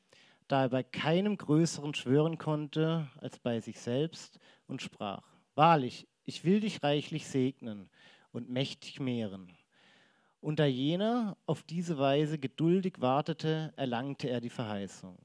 [0.51, 5.23] da er bei keinem Größeren schwören konnte als bei sich selbst, und sprach,
[5.55, 7.89] Wahrlich, ich will dich reichlich segnen
[8.31, 9.51] und mächtig mehren.
[10.39, 15.17] Und da jener auf diese Weise geduldig wartete, erlangte er die Verheißung.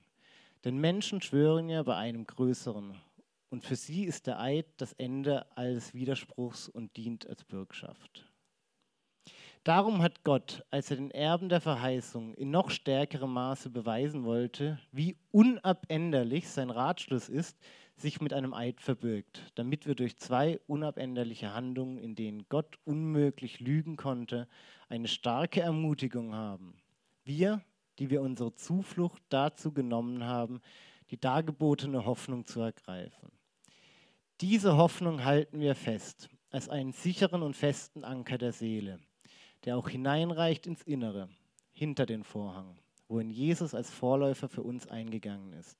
[0.64, 2.94] Denn Menschen schwören ja bei einem Größeren,
[3.48, 8.30] und für sie ist der Eid das Ende alles Widerspruchs und dient als Bürgschaft.
[9.66, 14.78] Darum hat Gott, als er den Erben der Verheißung in noch stärkerem Maße beweisen wollte,
[14.92, 17.58] wie unabänderlich sein Ratschluss ist,
[17.96, 23.58] sich mit einem Eid verbirgt, damit wir durch zwei unabänderliche Handlungen, in denen Gott unmöglich
[23.58, 24.46] lügen konnte,
[24.88, 26.76] eine starke Ermutigung haben.
[27.24, 27.60] Wir,
[27.98, 30.60] die wir unsere Zuflucht dazu genommen haben,
[31.10, 33.32] die dargebotene Hoffnung zu ergreifen.
[34.40, 39.00] Diese Hoffnung halten wir fest als einen sicheren und festen Anker der Seele
[39.66, 41.28] der auch hineinreicht ins Innere,
[41.72, 45.76] hinter den Vorhang, wohin Jesus als Vorläufer für uns eingegangen ist,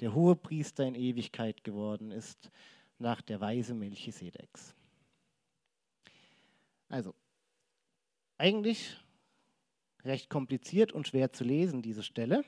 [0.00, 2.50] der hohe Priester in Ewigkeit geworden ist,
[2.98, 4.74] nach der Weise Melchisedeks.
[6.88, 7.14] Also,
[8.38, 8.96] eigentlich
[10.04, 12.44] recht kompliziert und schwer zu lesen, diese Stelle,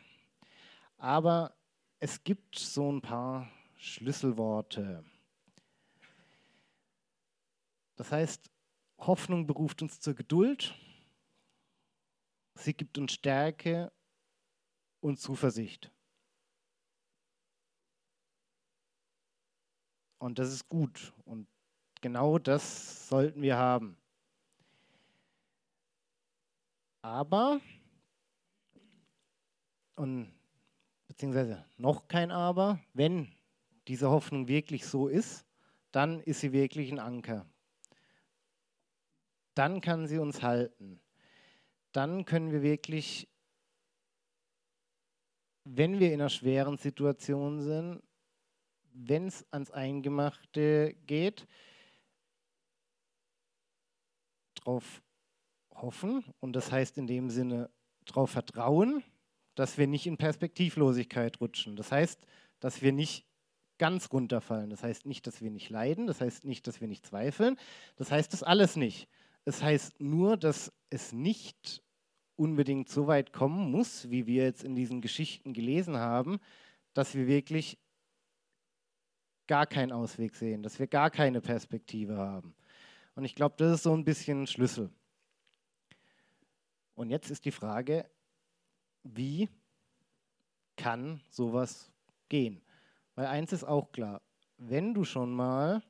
[0.99, 1.55] aber
[2.01, 5.05] es gibt so ein paar Schlüsselworte.
[7.97, 8.51] Das heißt,
[9.07, 10.75] Hoffnung beruft uns zur Geduld.
[12.55, 13.91] Sie gibt uns Stärke
[15.01, 15.91] und Zuversicht.
[20.19, 21.15] Und das ist gut.
[21.25, 21.47] Und
[22.03, 23.97] genau das sollten wir haben.
[27.03, 27.63] Aber,
[29.97, 30.31] und
[31.09, 33.33] beziehungsweise noch kein Aber, wenn
[33.89, 35.47] diese Hoffnung wirklich so ist,
[35.93, 37.47] dann ist sie wirklich ein Anker
[39.55, 41.01] dann kann sie uns halten.
[41.93, 43.29] Dann können wir wirklich,
[45.65, 48.03] wenn wir in einer schweren Situation sind,
[48.93, 51.47] wenn es ans Eingemachte geht,
[54.55, 55.03] darauf
[55.75, 57.71] hoffen und das heißt in dem Sinne
[58.05, 59.03] darauf vertrauen,
[59.55, 61.77] dass wir nicht in Perspektivlosigkeit rutschen.
[61.77, 62.27] Das heißt,
[62.61, 63.27] dass wir nicht
[63.79, 64.71] ganz runterfallen.
[64.71, 66.07] Das heißt nicht, dass wir nicht leiden.
[66.07, 67.59] Das heißt nicht, dass wir nicht zweifeln.
[67.97, 69.09] Das heißt das alles nicht.
[69.45, 71.83] Es heißt nur, dass es nicht
[72.37, 76.41] unbedingt so weit kommen muss, wie wir jetzt in diesen Geschichten gelesen haben,
[76.95, 77.79] dass wir wirklich
[79.47, 82.55] gar keinen Ausweg sehen, dass wir gar keine Perspektive haben.
[83.15, 84.91] Und ich glaube, das ist so ein bisschen ein Schlüssel.
[86.95, 88.09] Und jetzt ist die Frage,
[89.03, 89.49] wie
[90.77, 91.91] kann sowas
[92.29, 92.63] gehen?
[93.15, 94.23] Weil eins ist auch klar,
[94.57, 95.83] wenn du schon mal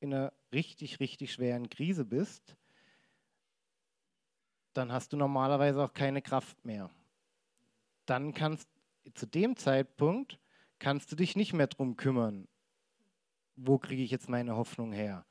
[0.00, 2.56] in einer richtig, richtig schweren Krise bist,
[4.72, 6.90] dann hast du normalerweise auch keine Kraft mehr.
[8.04, 8.68] Dann kannst
[9.14, 10.38] zu dem Zeitpunkt
[10.78, 12.48] kannst du dich nicht mehr darum kümmern,
[13.56, 15.24] wo kriege ich jetzt meine Hoffnung her?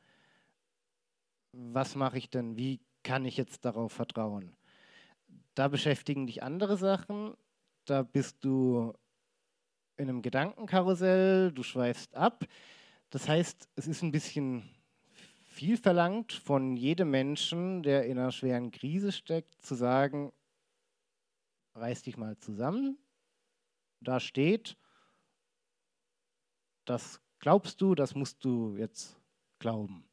[1.51, 2.57] Was mache ich denn?
[2.57, 4.55] Wie kann ich jetzt darauf vertrauen?
[5.53, 7.35] Da beschäftigen dich andere Sachen.
[7.85, 8.93] Da bist du
[9.97, 12.45] in einem Gedankenkarussell, du schweifst ab.
[13.11, 14.69] Das heißt, es ist ein bisschen
[15.55, 20.33] viel verlangt von jedem Menschen, der in einer schweren Krise steckt, zu sagen,
[21.75, 22.97] reiß dich mal zusammen.
[24.01, 24.77] Da steht,
[26.83, 29.17] das glaubst du, das musst du jetzt
[29.59, 30.03] glauben.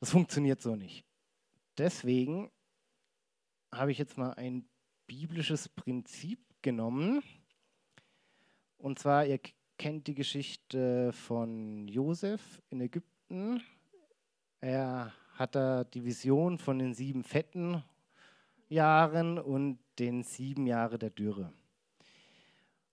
[0.00, 1.06] Das funktioniert so nicht.
[1.78, 2.50] Deswegen
[3.72, 4.68] habe ich jetzt mal ein
[5.06, 7.22] biblisches Prinzip genommen.
[8.76, 9.38] Und zwar, ihr
[9.78, 13.62] kennt die Geschichte von Josef in Ägypten.
[14.64, 17.84] Er hat da die Vision von den sieben fetten
[18.70, 21.52] Jahren und den sieben Jahren der Dürre.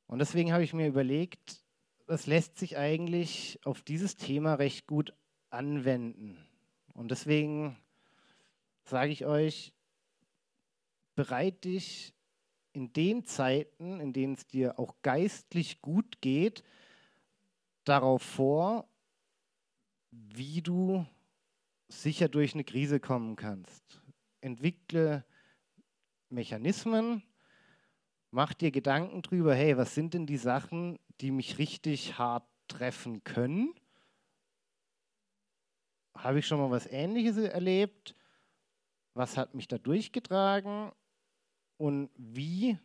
[0.05, 1.63] Und deswegen habe ich mir überlegt,
[2.07, 5.13] das lässt sich eigentlich auf dieses Thema recht gut
[5.49, 6.45] anwenden.
[6.93, 7.77] Und deswegen
[8.83, 9.71] sage ich euch,
[11.15, 12.13] bereite dich
[12.73, 16.65] in den Zeiten, in denen es dir auch geistlich gut geht,
[17.85, 18.89] darauf vor,
[20.11, 21.05] wie du
[21.91, 24.01] sicher durch eine Krise kommen kannst.
[24.41, 25.25] Entwickle
[26.29, 27.23] Mechanismen,
[28.31, 33.23] mach dir Gedanken drüber, hey, was sind denn die Sachen, die mich richtig hart treffen
[33.23, 33.73] können?
[36.15, 38.15] Habe ich schon mal was Ähnliches erlebt?
[39.13, 40.91] Was hat mich da durchgetragen?
[41.77, 42.77] Und wie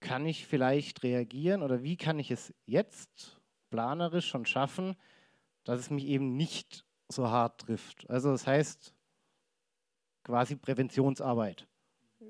[0.00, 4.96] kann ich vielleicht reagieren oder wie kann ich es jetzt planerisch schon schaffen,
[5.68, 8.08] dass es mich eben nicht so hart trifft?
[8.08, 8.94] Also das heißt
[10.24, 11.68] quasi Präventionsarbeit.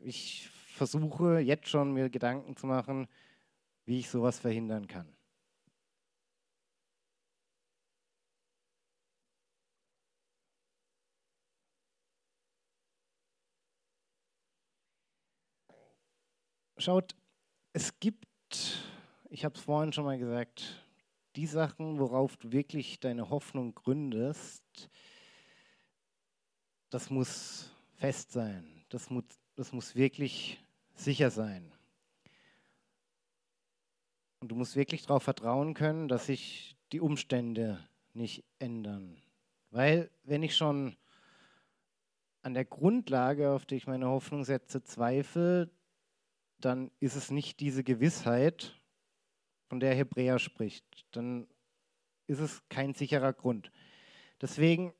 [0.03, 3.07] Ich versuche jetzt schon mir Gedanken zu machen,
[3.85, 5.07] wie ich sowas verhindern kann.
[16.77, 17.15] Schaut,
[17.73, 18.27] es gibt,
[19.31, 20.88] ich habe es vorhin schon mal gesagt,
[21.39, 24.91] die Sachen, worauf du wirklich deine Hoffnung gründest,
[26.91, 28.85] das muss fest sein.
[28.89, 29.23] Das muss,
[29.55, 30.61] das muss wirklich
[30.97, 31.71] sicher sein.
[34.41, 39.17] Und du musst wirklich darauf vertrauen können, dass sich die Umstände nicht ändern.
[39.71, 40.97] Weil wenn ich schon
[42.43, 45.71] an der Grundlage, auf die ich meine Hoffnung setze, zweifle,
[46.59, 48.78] dann ist es nicht diese Gewissheit,
[49.69, 51.07] von der Hebräer spricht.
[51.13, 51.47] Dann
[52.27, 53.71] ist es kein sicherer Grund.
[54.41, 54.93] Deswegen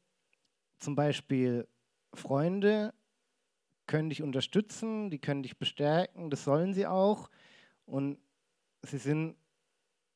[0.79, 1.67] zum Beispiel
[2.15, 2.95] Freunde
[3.87, 7.31] können dich unterstützen, die können dich bestärken, das sollen sie auch.
[7.87, 8.19] Und
[8.83, 9.37] sie sind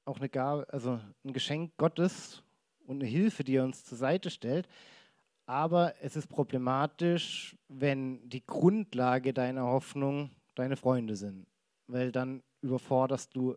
[0.05, 2.43] auch eine Gabe, also ein Geschenk Gottes
[2.87, 4.69] und eine Hilfe, die er uns zur Seite stellt.
[5.47, 11.47] Aber es ist problematisch, wenn die Grundlage deiner Hoffnung deine Freunde sind.
[11.87, 13.57] Weil dann überforderst du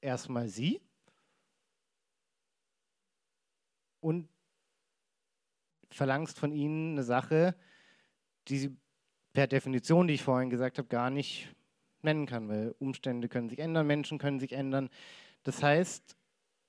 [0.00, 0.80] erstmal sie
[4.00, 4.28] und
[5.90, 7.54] verlangst von ihnen eine Sache,
[8.48, 8.76] die sie
[9.32, 11.54] per Definition, die ich vorhin gesagt habe, gar nicht
[12.02, 14.88] nennen kann, weil Umstände können sich ändern, Menschen können sich ändern.
[15.42, 16.16] Das heißt,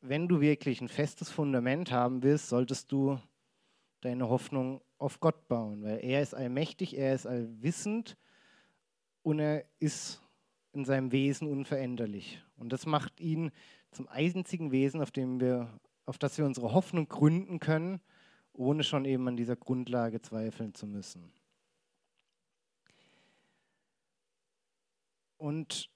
[0.02, 3.20] wenn du wirklich ein festes Fundament haben willst, solltest du
[4.02, 8.18] deine Hoffnung auf Gott bauen, weil er ist allmächtig, er ist allwissend
[9.24, 10.21] und er ist
[10.74, 12.42] in seinem Wesen unveränderlich.
[12.58, 13.52] Und das macht ihn
[13.92, 18.00] zum einzigen Wesen, auf, dem wir, auf das wir unsere Hoffnung gründen können,
[18.54, 21.32] ohne schon eben an dieser Grundlage zweifeln zu müssen.
[25.38, 25.90] Und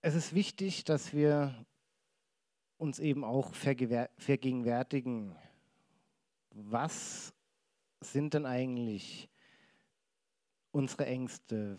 [0.00, 1.66] es ist wichtig, dass wir
[2.78, 5.36] uns eben auch vergegenwärtigen,
[6.50, 7.34] was
[8.00, 9.28] sind denn eigentlich
[10.70, 11.78] unsere Ängste?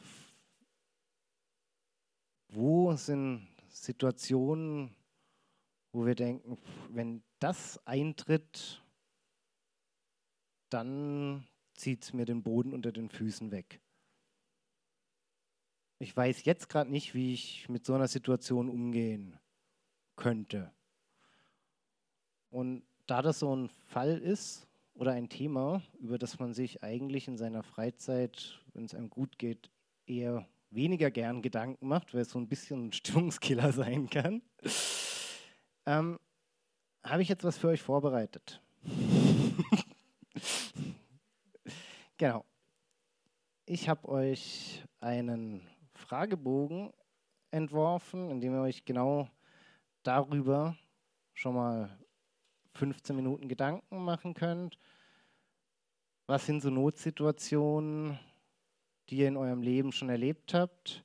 [2.50, 4.96] Wo sind Situationen,
[5.92, 6.58] wo wir denken,
[6.90, 8.84] wenn das eintritt,
[10.70, 13.80] dann zieht es mir den Boden unter den Füßen weg.
[16.00, 19.38] Ich weiß jetzt gerade nicht, wie ich mit so einer Situation umgehen
[20.16, 20.72] könnte.
[22.50, 27.28] Und da das so ein Fall ist oder ein Thema, über das man sich eigentlich
[27.28, 29.70] in seiner Freizeit, wenn es einem gut geht,
[30.06, 34.42] eher weniger gern Gedanken macht, weil es so ein bisschen ein Stimmungskiller sein kann,
[35.86, 36.20] ähm,
[37.04, 38.62] habe ich jetzt was für euch vorbereitet.
[42.18, 42.46] genau.
[43.66, 45.62] Ich habe euch einen
[45.94, 46.92] Fragebogen
[47.52, 49.30] entworfen, in dem ihr euch genau
[50.04, 50.76] darüber
[51.34, 51.98] schon mal
[52.74, 54.78] 15 Minuten Gedanken machen könnt.
[56.28, 58.20] Was sind so Notsituationen,
[59.10, 61.04] die ihr in eurem Leben schon erlebt habt?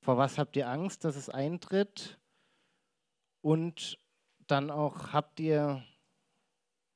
[0.00, 2.18] Vor was habt ihr Angst, dass es eintritt?
[3.40, 3.98] Und
[4.46, 5.84] dann auch, habt ihr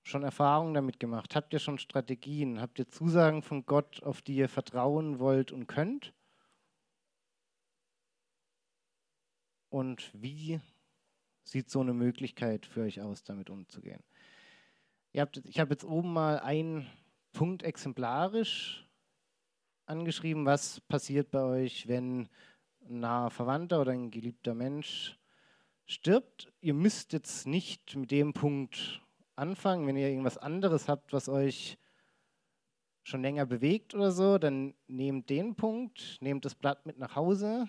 [0.02, 1.34] schon Erfahrungen damit gemacht?
[1.34, 2.60] Habt ihr schon Strategien?
[2.60, 6.12] Habt ihr Zusagen von Gott, auf die ihr vertrauen wollt und könnt?
[9.70, 10.60] und wie
[11.44, 14.02] sieht so eine Möglichkeit für euch aus, damit umzugehen?
[15.16, 16.86] Habt, ich habe jetzt oben mal einen
[17.32, 18.86] Punkt exemplarisch
[19.90, 22.28] angeschrieben, was passiert bei euch, wenn
[22.88, 25.18] ein naher Verwandter oder ein geliebter Mensch
[25.84, 26.52] stirbt.
[26.60, 29.02] Ihr müsst jetzt nicht mit dem Punkt
[29.34, 29.86] anfangen.
[29.86, 31.76] Wenn ihr irgendwas anderes habt, was euch
[33.02, 37.68] schon länger bewegt oder so, dann nehmt den Punkt, nehmt das Blatt mit nach Hause,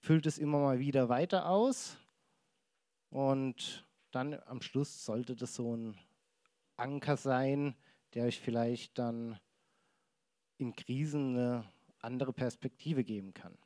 [0.00, 1.96] füllt es immer mal wieder weiter aus
[3.10, 5.96] und dann am Schluss sollte das so ein
[6.76, 7.76] Anker sein,
[8.14, 9.38] der euch vielleicht dann
[10.62, 13.56] in Krisen eine andere Perspektive geben kann.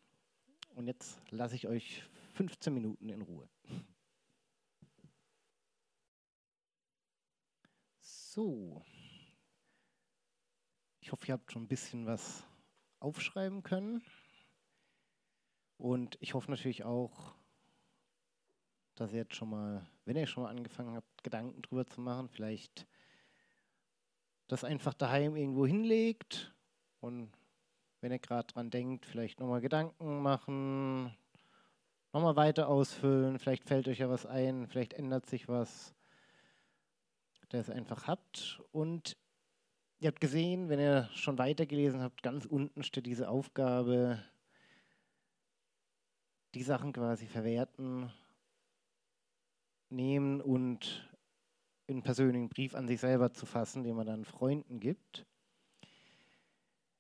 [0.74, 2.02] Und jetzt lasse ich euch
[2.34, 3.48] 15 Minuten in Ruhe.
[8.00, 8.82] So,
[11.06, 12.42] Ich hoffe, ihr habt schon ein bisschen was
[12.98, 14.02] aufschreiben können.
[15.76, 17.36] Und ich hoffe natürlich auch,
[18.96, 22.28] dass ihr jetzt schon mal, wenn ihr schon mal angefangen habt, Gedanken drüber zu machen,
[22.28, 22.88] vielleicht
[24.48, 26.52] das einfach daheim irgendwo hinlegt
[27.00, 27.30] und
[28.00, 31.16] wenn ihr gerade dran denkt, vielleicht nochmal Gedanken machen,
[32.12, 35.94] nochmal weiter ausfüllen, vielleicht fällt euch ja was ein, vielleicht ändert sich was,
[37.40, 38.62] dass ihr es einfach habt.
[38.72, 39.16] Und
[39.98, 44.22] ihr habt gesehen, wenn ihr schon weitergelesen habt, ganz unten steht diese Aufgabe,
[46.54, 48.12] die Sachen quasi verwerten,
[49.90, 51.10] nehmen und
[51.86, 55.26] in einen persönlichen Brief an sich selber zu fassen, den man dann Freunden gibt.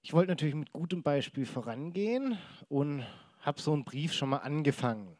[0.06, 2.38] Ich wollte natürlich mit gutem Beispiel vorangehen
[2.68, 3.04] und
[3.40, 5.16] habe so einen Brief schon mal angefangen.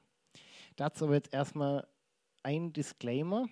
[0.77, 1.89] Dazu aber jetzt erstmal
[2.45, 3.49] ein Disclaimer.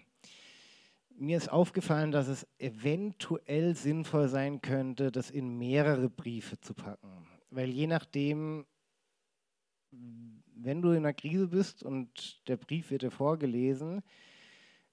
[1.08, 7.26] Mir ist aufgefallen, dass es eventuell sinnvoll sein könnte, das in mehrere Briefe zu packen.
[7.50, 8.64] Weil je nachdem,
[9.90, 14.02] wenn du in einer Krise bist und der Brief wird dir vorgelesen,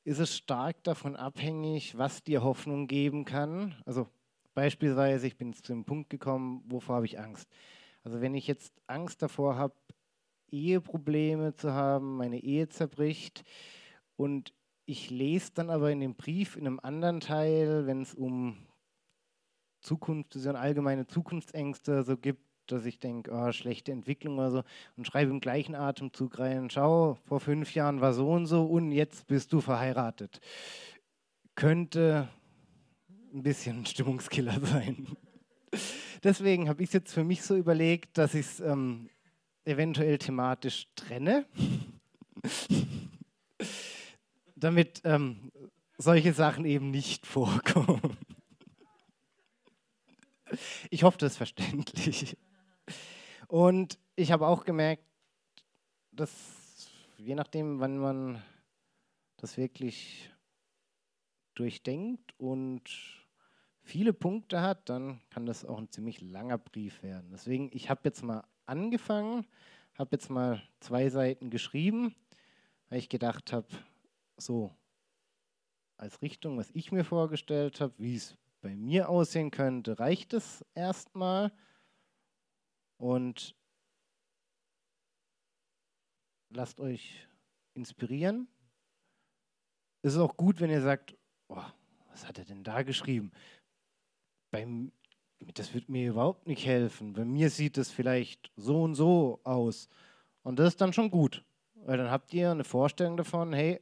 [0.03, 3.75] ist es stark davon abhängig, was dir Hoffnung geben kann.
[3.85, 4.09] Also
[4.54, 7.49] beispielsweise, ich bin zu dem Punkt gekommen, wovor habe ich Angst?
[8.04, 9.76] Also wenn ich jetzt Angst davor habe,
[10.52, 13.43] Eheprobleme zu haben, meine Ehe zerbricht
[14.18, 14.54] und
[14.86, 18.58] ich lese dann aber in dem Brief in einem anderen Teil, wenn es um
[19.82, 24.64] Zukunft, allgemeine Zukunftsängste so gibt, dass ich denke, oh, schlechte Entwicklung oder so
[24.95, 28.91] und schreibe im gleichen Atemzug rein, schau, vor fünf Jahren war so und so und
[28.91, 30.39] jetzt bist du verheiratet.
[31.56, 32.30] Könnte
[33.34, 35.07] ein bisschen Stimmungskiller sein.
[36.23, 39.09] Deswegen habe ich es jetzt für mich so überlegt, dass ich es ähm,
[39.65, 41.45] eventuell thematisch trenne,
[44.55, 45.51] damit ähm,
[45.97, 48.17] solche Sachen eben nicht vorkommen.
[50.89, 52.38] Ich hoffe, das ist verständlich.
[53.47, 55.03] Und ich habe auch gemerkt,
[56.11, 56.32] dass
[57.17, 58.41] je nachdem, wann man
[59.38, 60.29] das wirklich
[61.55, 63.20] durchdenkt und
[63.84, 67.29] viele Punkte hat, dann kann das auch ein ziemlich langer Brief werden.
[67.32, 69.45] Deswegen, ich habe jetzt mal angefangen,
[69.95, 72.15] habe jetzt mal zwei Seiten geschrieben,
[72.89, 73.67] weil ich gedacht habe,
[74.38, 74.75] so
[75.97, 80.65] als Richtung, was ich mir vorgestellt habe, wie es bei mir aussehen könnte, reicht es
[80.73, 81.51] erstmal.
[82.97, 83.55] Und
[86.49, 87.27] lasst euch
[87.73, 88.47] inspirieren.
[90.03, 91.15] Es ist auch gut, wenn ihr sagt,
[91.47, 91.63] oh,
[92.09, 93.32] was hat er denn da geschrieben?
[94.52, 94.91] Beim,
[95.56, 97.14] das wird mir überhaupt nicht helfen.
[97.14, 99.88] Bei mir sieht es vielleicht so und so aus.
[100.43, 101.43] Und das ist dann schon gut,
[101.74, 103.80] weil dann habt ihr eine Vorstellung davon, hey,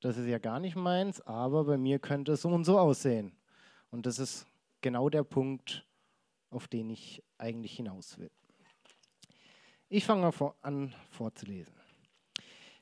[0.00, 3.32] das ist ja gar nicht meins, aber bei mir könnte es so und so aussehen.
[3.90, 4.46] Und das ist
[4.80, 5.84] genau der Punkt,
[6.50, 8.30] auf den ich eigentlich hinaus will.
[9.88, 10.30] Ich fange
[10.62, 11.77] an vorzulesen.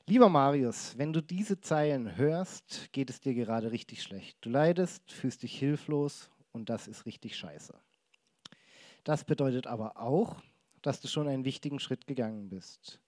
[0.09, 4.39] Lieber Marius, wenn du diese Zeilen hörst, geht es dir gerade richtig schlecht.
[4.41, 7.75] Du leidest, fühlst dich hilflos und das ist richtig scheiße.
[9.03, 10.37] Das bedeutet aber auch,
[10.81, 13.01] dass du schon einen wichtigen Schritt gegangen bist,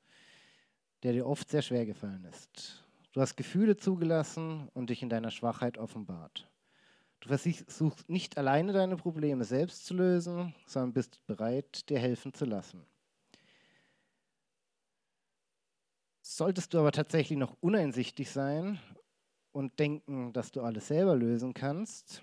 [1.04, 2.84] der dir oft sehr schwer gefallen ist.
[3.12, 6.50] Du hast Gefühle zugelassen und dich in deiner Schwachheit offenbart.
[7.20, 12.44] Du versuchst nicht alleine deine Probleme selbst zu lösen, sondern bist bereit, dir helfen zu
[12.44, 12.84] lassen.
[16.30, 18.78] Solltest du aber tatsächlich noch uneinsichtig sein
[19.50, 22.22] und denken, dass du alles selber lösen kannst,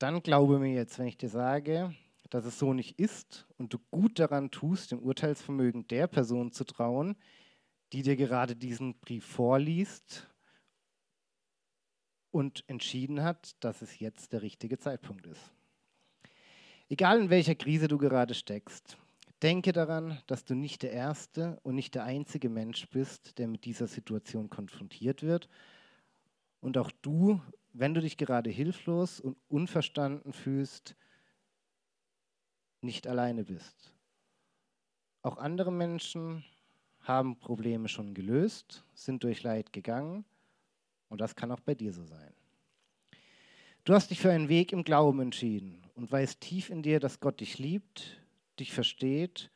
[0.00, 1.94] dann glaube mir jetzt, wenn ich dir sage,
[2.30, 6.64] dass es so nicht ist und du gut daran tust, dem Urteilsvermögen der Person zu
[6.64, 7.14] trauen,
[7.92, 10.28] die dir gerade diesen Brief vorliest
[12.32, 15.52] und entschieden hat, dass es jetzt der richtige Zeitpunkt ist.
[16.88, 18.98] Egal in welcher Krise du gerade steckst,
[19.44, 23.66] denke daran, dass du nicht der erste und nicht der einzige Mensch bist, der mit
[23.66, 25.50] dieser Situation konfrontiert wird.
[26.60, 27.42] Und auch du,
[27.74, 30.96] wenn du dich gerade hilflos und unverstanden fühlst,
[32.80, 33.92] nicht alleine bist.
[35.20, 36.42] Auch andere Menschen
[37.00, 40.24] haben Probleme schon gelöst, sind durch Leid gegangen
[41.10, 42.32] und das kann auch bei dir so sein.
[43.84, 47.20] Du hast dich für einen Weg im Glauben entschieden und weißt tief in dir, dass
[47.20, 48.23] Gott dich liebt,
[48.58, 49.50] dich versteht.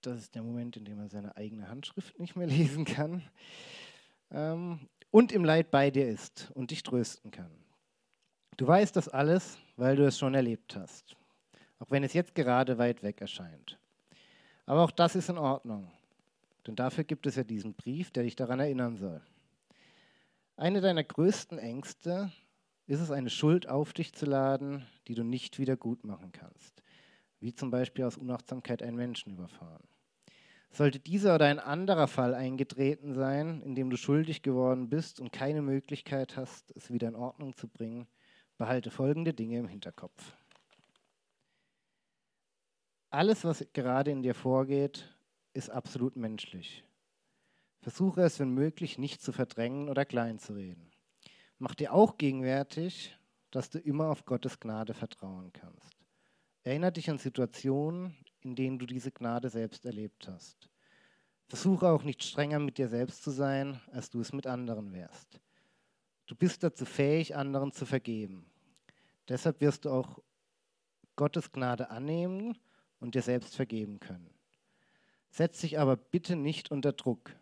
[0.00, 3.22] Das ist der Moment, in dem er seine eigene Handschrift nicht mehr lesen kann.
[4.30, 7.50] Ähm, und im Leid bei dir ist und dich trösten kann.
[8.56, 11.16] Du weißt das alles, weil du es schon erlebt hast,
[11.78, 13.78] auch wenn es jetzt gerade weit weg erscheint.
[14.66, 15.90] Aber auch das ist in Ordnung.
[16.66, 19.20] Denn dafür gibt es ja diesen Brief, der dich daran erinnern soll.
[20.56, 22.30] Eine deiner größten Ängste
[22.86, 26.82] ist es, eine Schuld auf dich zu laden, die du nicht wieder gut machen kannst,
[27.40, 29.82] wie zum Beispiel aus Unachtsamkeit einen Menschen überfahren.
[30.70, 35.32] Sollte dieser oder ein anderer Fall eingetreten sein, in dem du schuldig geworden bist und
[35.32, 38.08] keine Möglichkeit hast, es wieder in Ordnung zu bringen,
[38.58, 40.36] behalte folgende Dinge im Hinterkopf.
[43.10, 45.16] Alles, was gerade in dir vorgeht,
[45.52, 46.84] ist absolut menschlich.
[47.80, 50.90] Versuche es, wenn möglich, nicht zu verdrängen oder klein zu reden.
[51.58, 53.16] Mach dir auch gegenwärtig,
[53.50, 55.96] dass du immer auf Gottes Gnade vertrauen kannst.
[56.64, 60.68] Erinnere dich an Situationen, in denen du diese Gnade selbst erlebt hast.
[61.46, 65.40] Versuche auch nicht strenger mit dir selbst zu sein, als du es mit anderen wärst.
[66.26, 68.50] Du bist dazu fähig, anderen zu vergeben.
[69.28, 70.20] Deshalb wirst du auch
[71.16, 72.58] Gottes Gnade annehmen
[72.98, 74.30] und dir selbst vergeben können.
[75.30, 77.36] Setz dich aber bitte nicht unter Druck,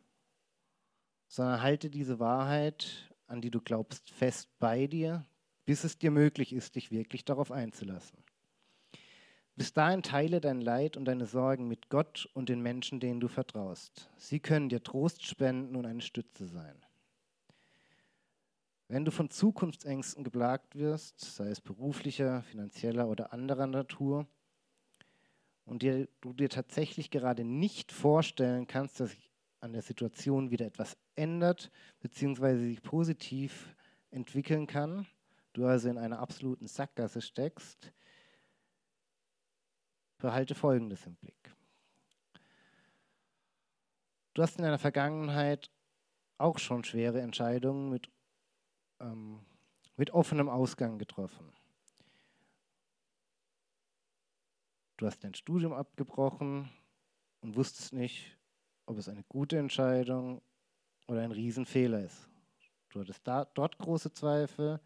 [1.28, 5.26] sondern halte diese Wahrheit, an die du glaubst, fest bei dir,
[5.64, 8.18] bis es dir möglich ist, dich wirklich darauf einzulassen.
[9.56, 13.28] Bis dahin teile dein Leid und deine Sorgen mit Gott und den Menschen, denen du
[13.28, 14.10] vertraust.
[14.16, 16.76] Sie können dir Trost spenden und eine Stütze sein.
[18.88, 24.26] Wenn du von Zukunftsängsten geplagt wirst, sei es beruflicher, finanzieller oder anderer Natur,
[25.64, 29.12] und dir, du dir tatsächlich gerade nicht vorstellen kannst, dass
[29.62, 33.74] an der Situation wieder etwas ändert, beziehungsweise sich positiv
[34.10, 35.06] entwickeln kann,
[35.52, 37.92] du also in einer absoluten Sackgasse steckst,
[40.18, 41.54] behalte Folgendes im Blick.
[44.34, 45.70] Du hast in deiner Vergangenheit
[46.38, 48.10] auch schon schwere Entscheidungen mit,
[48.98, 49.44] ähm,
[49.96, 51.52] mit offenem Ausgang getroffen.
[54.96, 56.70] Du hast dein Studium abgebrochen
[57.40, 58.38] und wusstest nicht,
[58.86, 60.42] ob es eine gute Entscheidung
[61.06, 62.28] oder ein Riesenfehler ist.
[62.90, 64.80] Du hattest da, dort große Zweifel.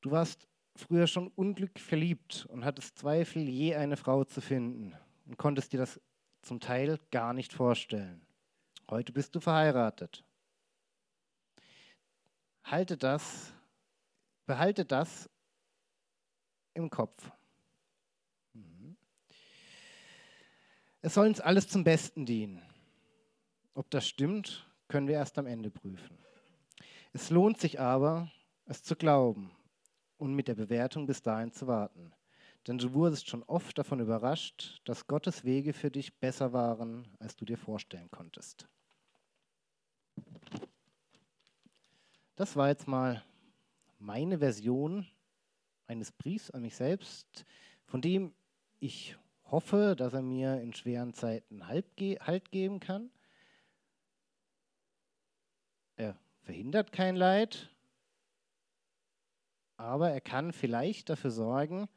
[0.00, 4.94] Du warst früher schon unglücklich verliebt und hattest Zweifel, je eine Frau zu finden
[5.26, 6.00] und konntest dir das
[6.42, 8.26] zum Teil gar nicht vorstellen.
[8.88, 10.24] Heute bist du verheiratet.
[12.64, 13.52] Halte das,
[14.46, 15.28] behalte das
[16.74, 17.30] im Kopf.
[21.02, 22.62] Es soll uns alles zum Besten dienen.
[23.80, 26.18] Ob das stimmt, können wir erst am Ende prüfen.
[27.14, 28.30] Es lohnt sich aber,
[28.66, 29.52] es zu glauben
[30.18, 32.12] und mit der Bewertung bis dahin zu warten.
[32.66, 37.36] Denn du wurdest schon oft davon überrascht, dass Gottes Wege für dich besser waren, als
[37.36, 38.68] du dir vorstellen konntest.
[42.36, 43.24] Das war jetzt mal
[43.98, 45.06] meine Version
[45.86, 47.46] eines Briefs an mich selbst,
[47.86, 48.34] von dem
[48.78, 49.16] ich
[49.46, 53.10] hoffe, dass er mir in schweren Zeiten Halt geben kann.
[56.00, 56.16] Er
[56.50, 57.70] verhindert kein Leid,
[59.76, 61.88] aber er kann vielleicht dafür sorgen,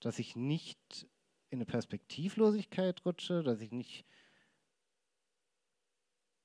[0.00, 1.08] dass ich nicht
[1.48, 4.04] in eine Perspektivlosigkeit rutsche, dass ich nicht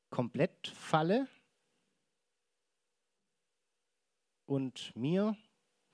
[0.10, 1.28] komplett falle
[4.46, 5.36] und mir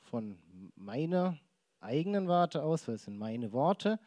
[0.02, 0.38] von
[0.76, 1.40] meiner
[1.80, 4.00] eigenen Warte aus, weil es sind meine Worte,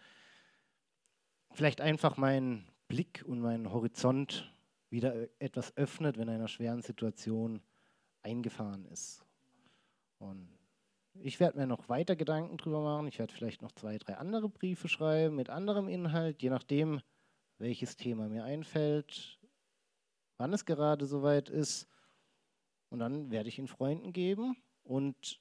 [1.50, 4.55] vielleicht einfach meinen Blick und meinen Horizont
[4.96, 7.60] wieder etwas öffnet, wenn einer schweren Situation
[8.22, 9.24] eingefahren ist.
[10.18, 10.48] Und
[11.14, 13.06] ich werde mir noch weiter Gedanken drüber machen.
[13.06, 17.02] Ich werde vielleicht noch zwei, drei andere Briefe schreiben mit anderem Inhalt, je nachdem,
[17.58, 19.38] welches Thema mir einfällt,
[20.38, 21.88] wann es gerade soweit ist.
[22.88, 24.56] Und dann werde ich ihn Freunden geben.
[24.82, 25.40] Und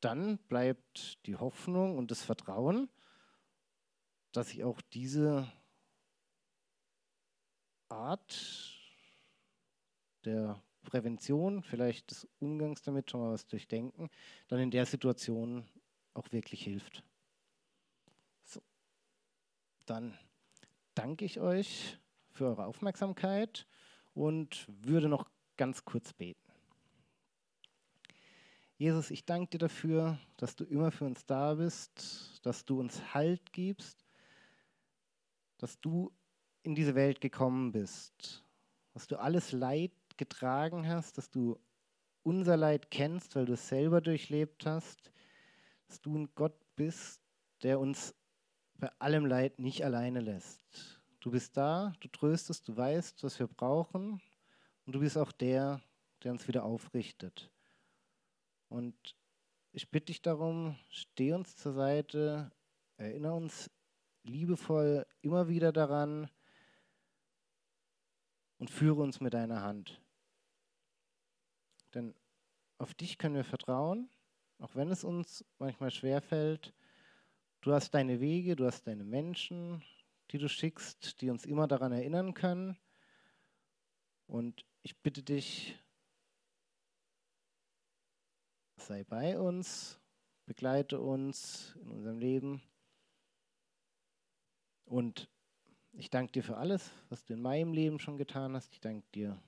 [0.00, 2.90] dann bleibt die Hoffnung und das Vertrauen,
[4.32, 5.50] dass ich auch diese
[7.88, 8.71] Art
[10.24, 14.10] der Prävention, vielleicht des Umgangs damit schon mal was durchdenken,
[14.48, 15.64] dann in der Situation
[16.14, 17.04] auch wirklich hilft.
[18.44, 18.60] So.
[19.86, 20.18] Dann
[20.94, 21.98] danke ich euch
[22.30, 23.66] für eure Aufmerksamkeit
[24.14, 26.40] und würde noch ganz kurz beten.
[28.78, 33.14] Jesus, ich danke dir dafür, dass du immer für uns da bist, dass du uns
[33.14, 34.04] Halt gibst
[35.62, 36.12] dass du
[36.64, 38.44] in diese Welt gekommen bist,
[38.94, 41.58] dass du alles Leid getragen hast, dass du
[42.22, 45.10] unser Leid kennst, weil du es selber durchlebt hast,
[45.88, 47.20] dass du ein Gott bist,
[47.62, 48.14] der uns
[48.76, 51.00] bei allem Leid nicht alleine lässt.
[51.20, 54.20] Du bist da, du tröstest, du weißt, was wir brauchen
[54.86, 55.80] und du bist auch der,
[56.22, 57.50] der uns wieder aufrichtet.
[58.68, 58.96] Und
[59.72, 62.50] ich bitte dich darum, steh uns zur Seite,
[62.96, 63.70] erinnere uns
[64.24, 66.30] liebevoll immer wieder daran
[68.62, 70.00] und führe uns mit deiner Hand.
[71.94, 72.14] Denn
[72.78, 74.08] auf dich können wir vertrauen,
[74.60, 76.72] auch wenn es uns manchmal schwerfällt.
[77.60, 79.82] Du hast deine Wege, du hast deine Menschen,
[80.30, 82.78] die du schickst, die uns immer daran erinnern können.
[84.28, 85.76] Und ich bitte dich,
[88.76, 89.98] sei bei uns,
[90.46, 92.62] begleite uns in unserem Leben.
[94.84, 95.28] Und
[95.92, 98.72] ich danke dir für alles, was du in meinem Leben schon getan hast.
[98.72, 99.40] Ich danke dir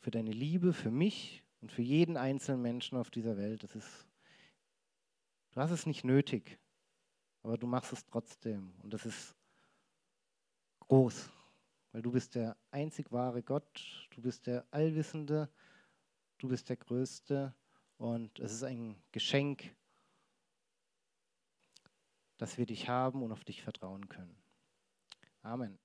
[0.00, 3.62] für deine Liebe, für mich und für jeden einzelnen Menschen auf dieser Welt.
[3.62, 4.06] Das ist,
[5.52, 6.58] du hast es nicht nötig,
[7.42, 8.72] aber du machst es trotzdem.
[8.82, 9.36] Und das ist
[10.80, 11.30] groß,
[11.92, 15.50] weil du bist der einzig wahre Gott, du bist der Allwissende,
[16.38, 17.54] du bist der Größte
[17.98, 19.76] und es ist ein Geschenk,
[22.38, 24.41] dass wir dich haben und auf dich vertrauen können.
[25.44, 25.81] Amen.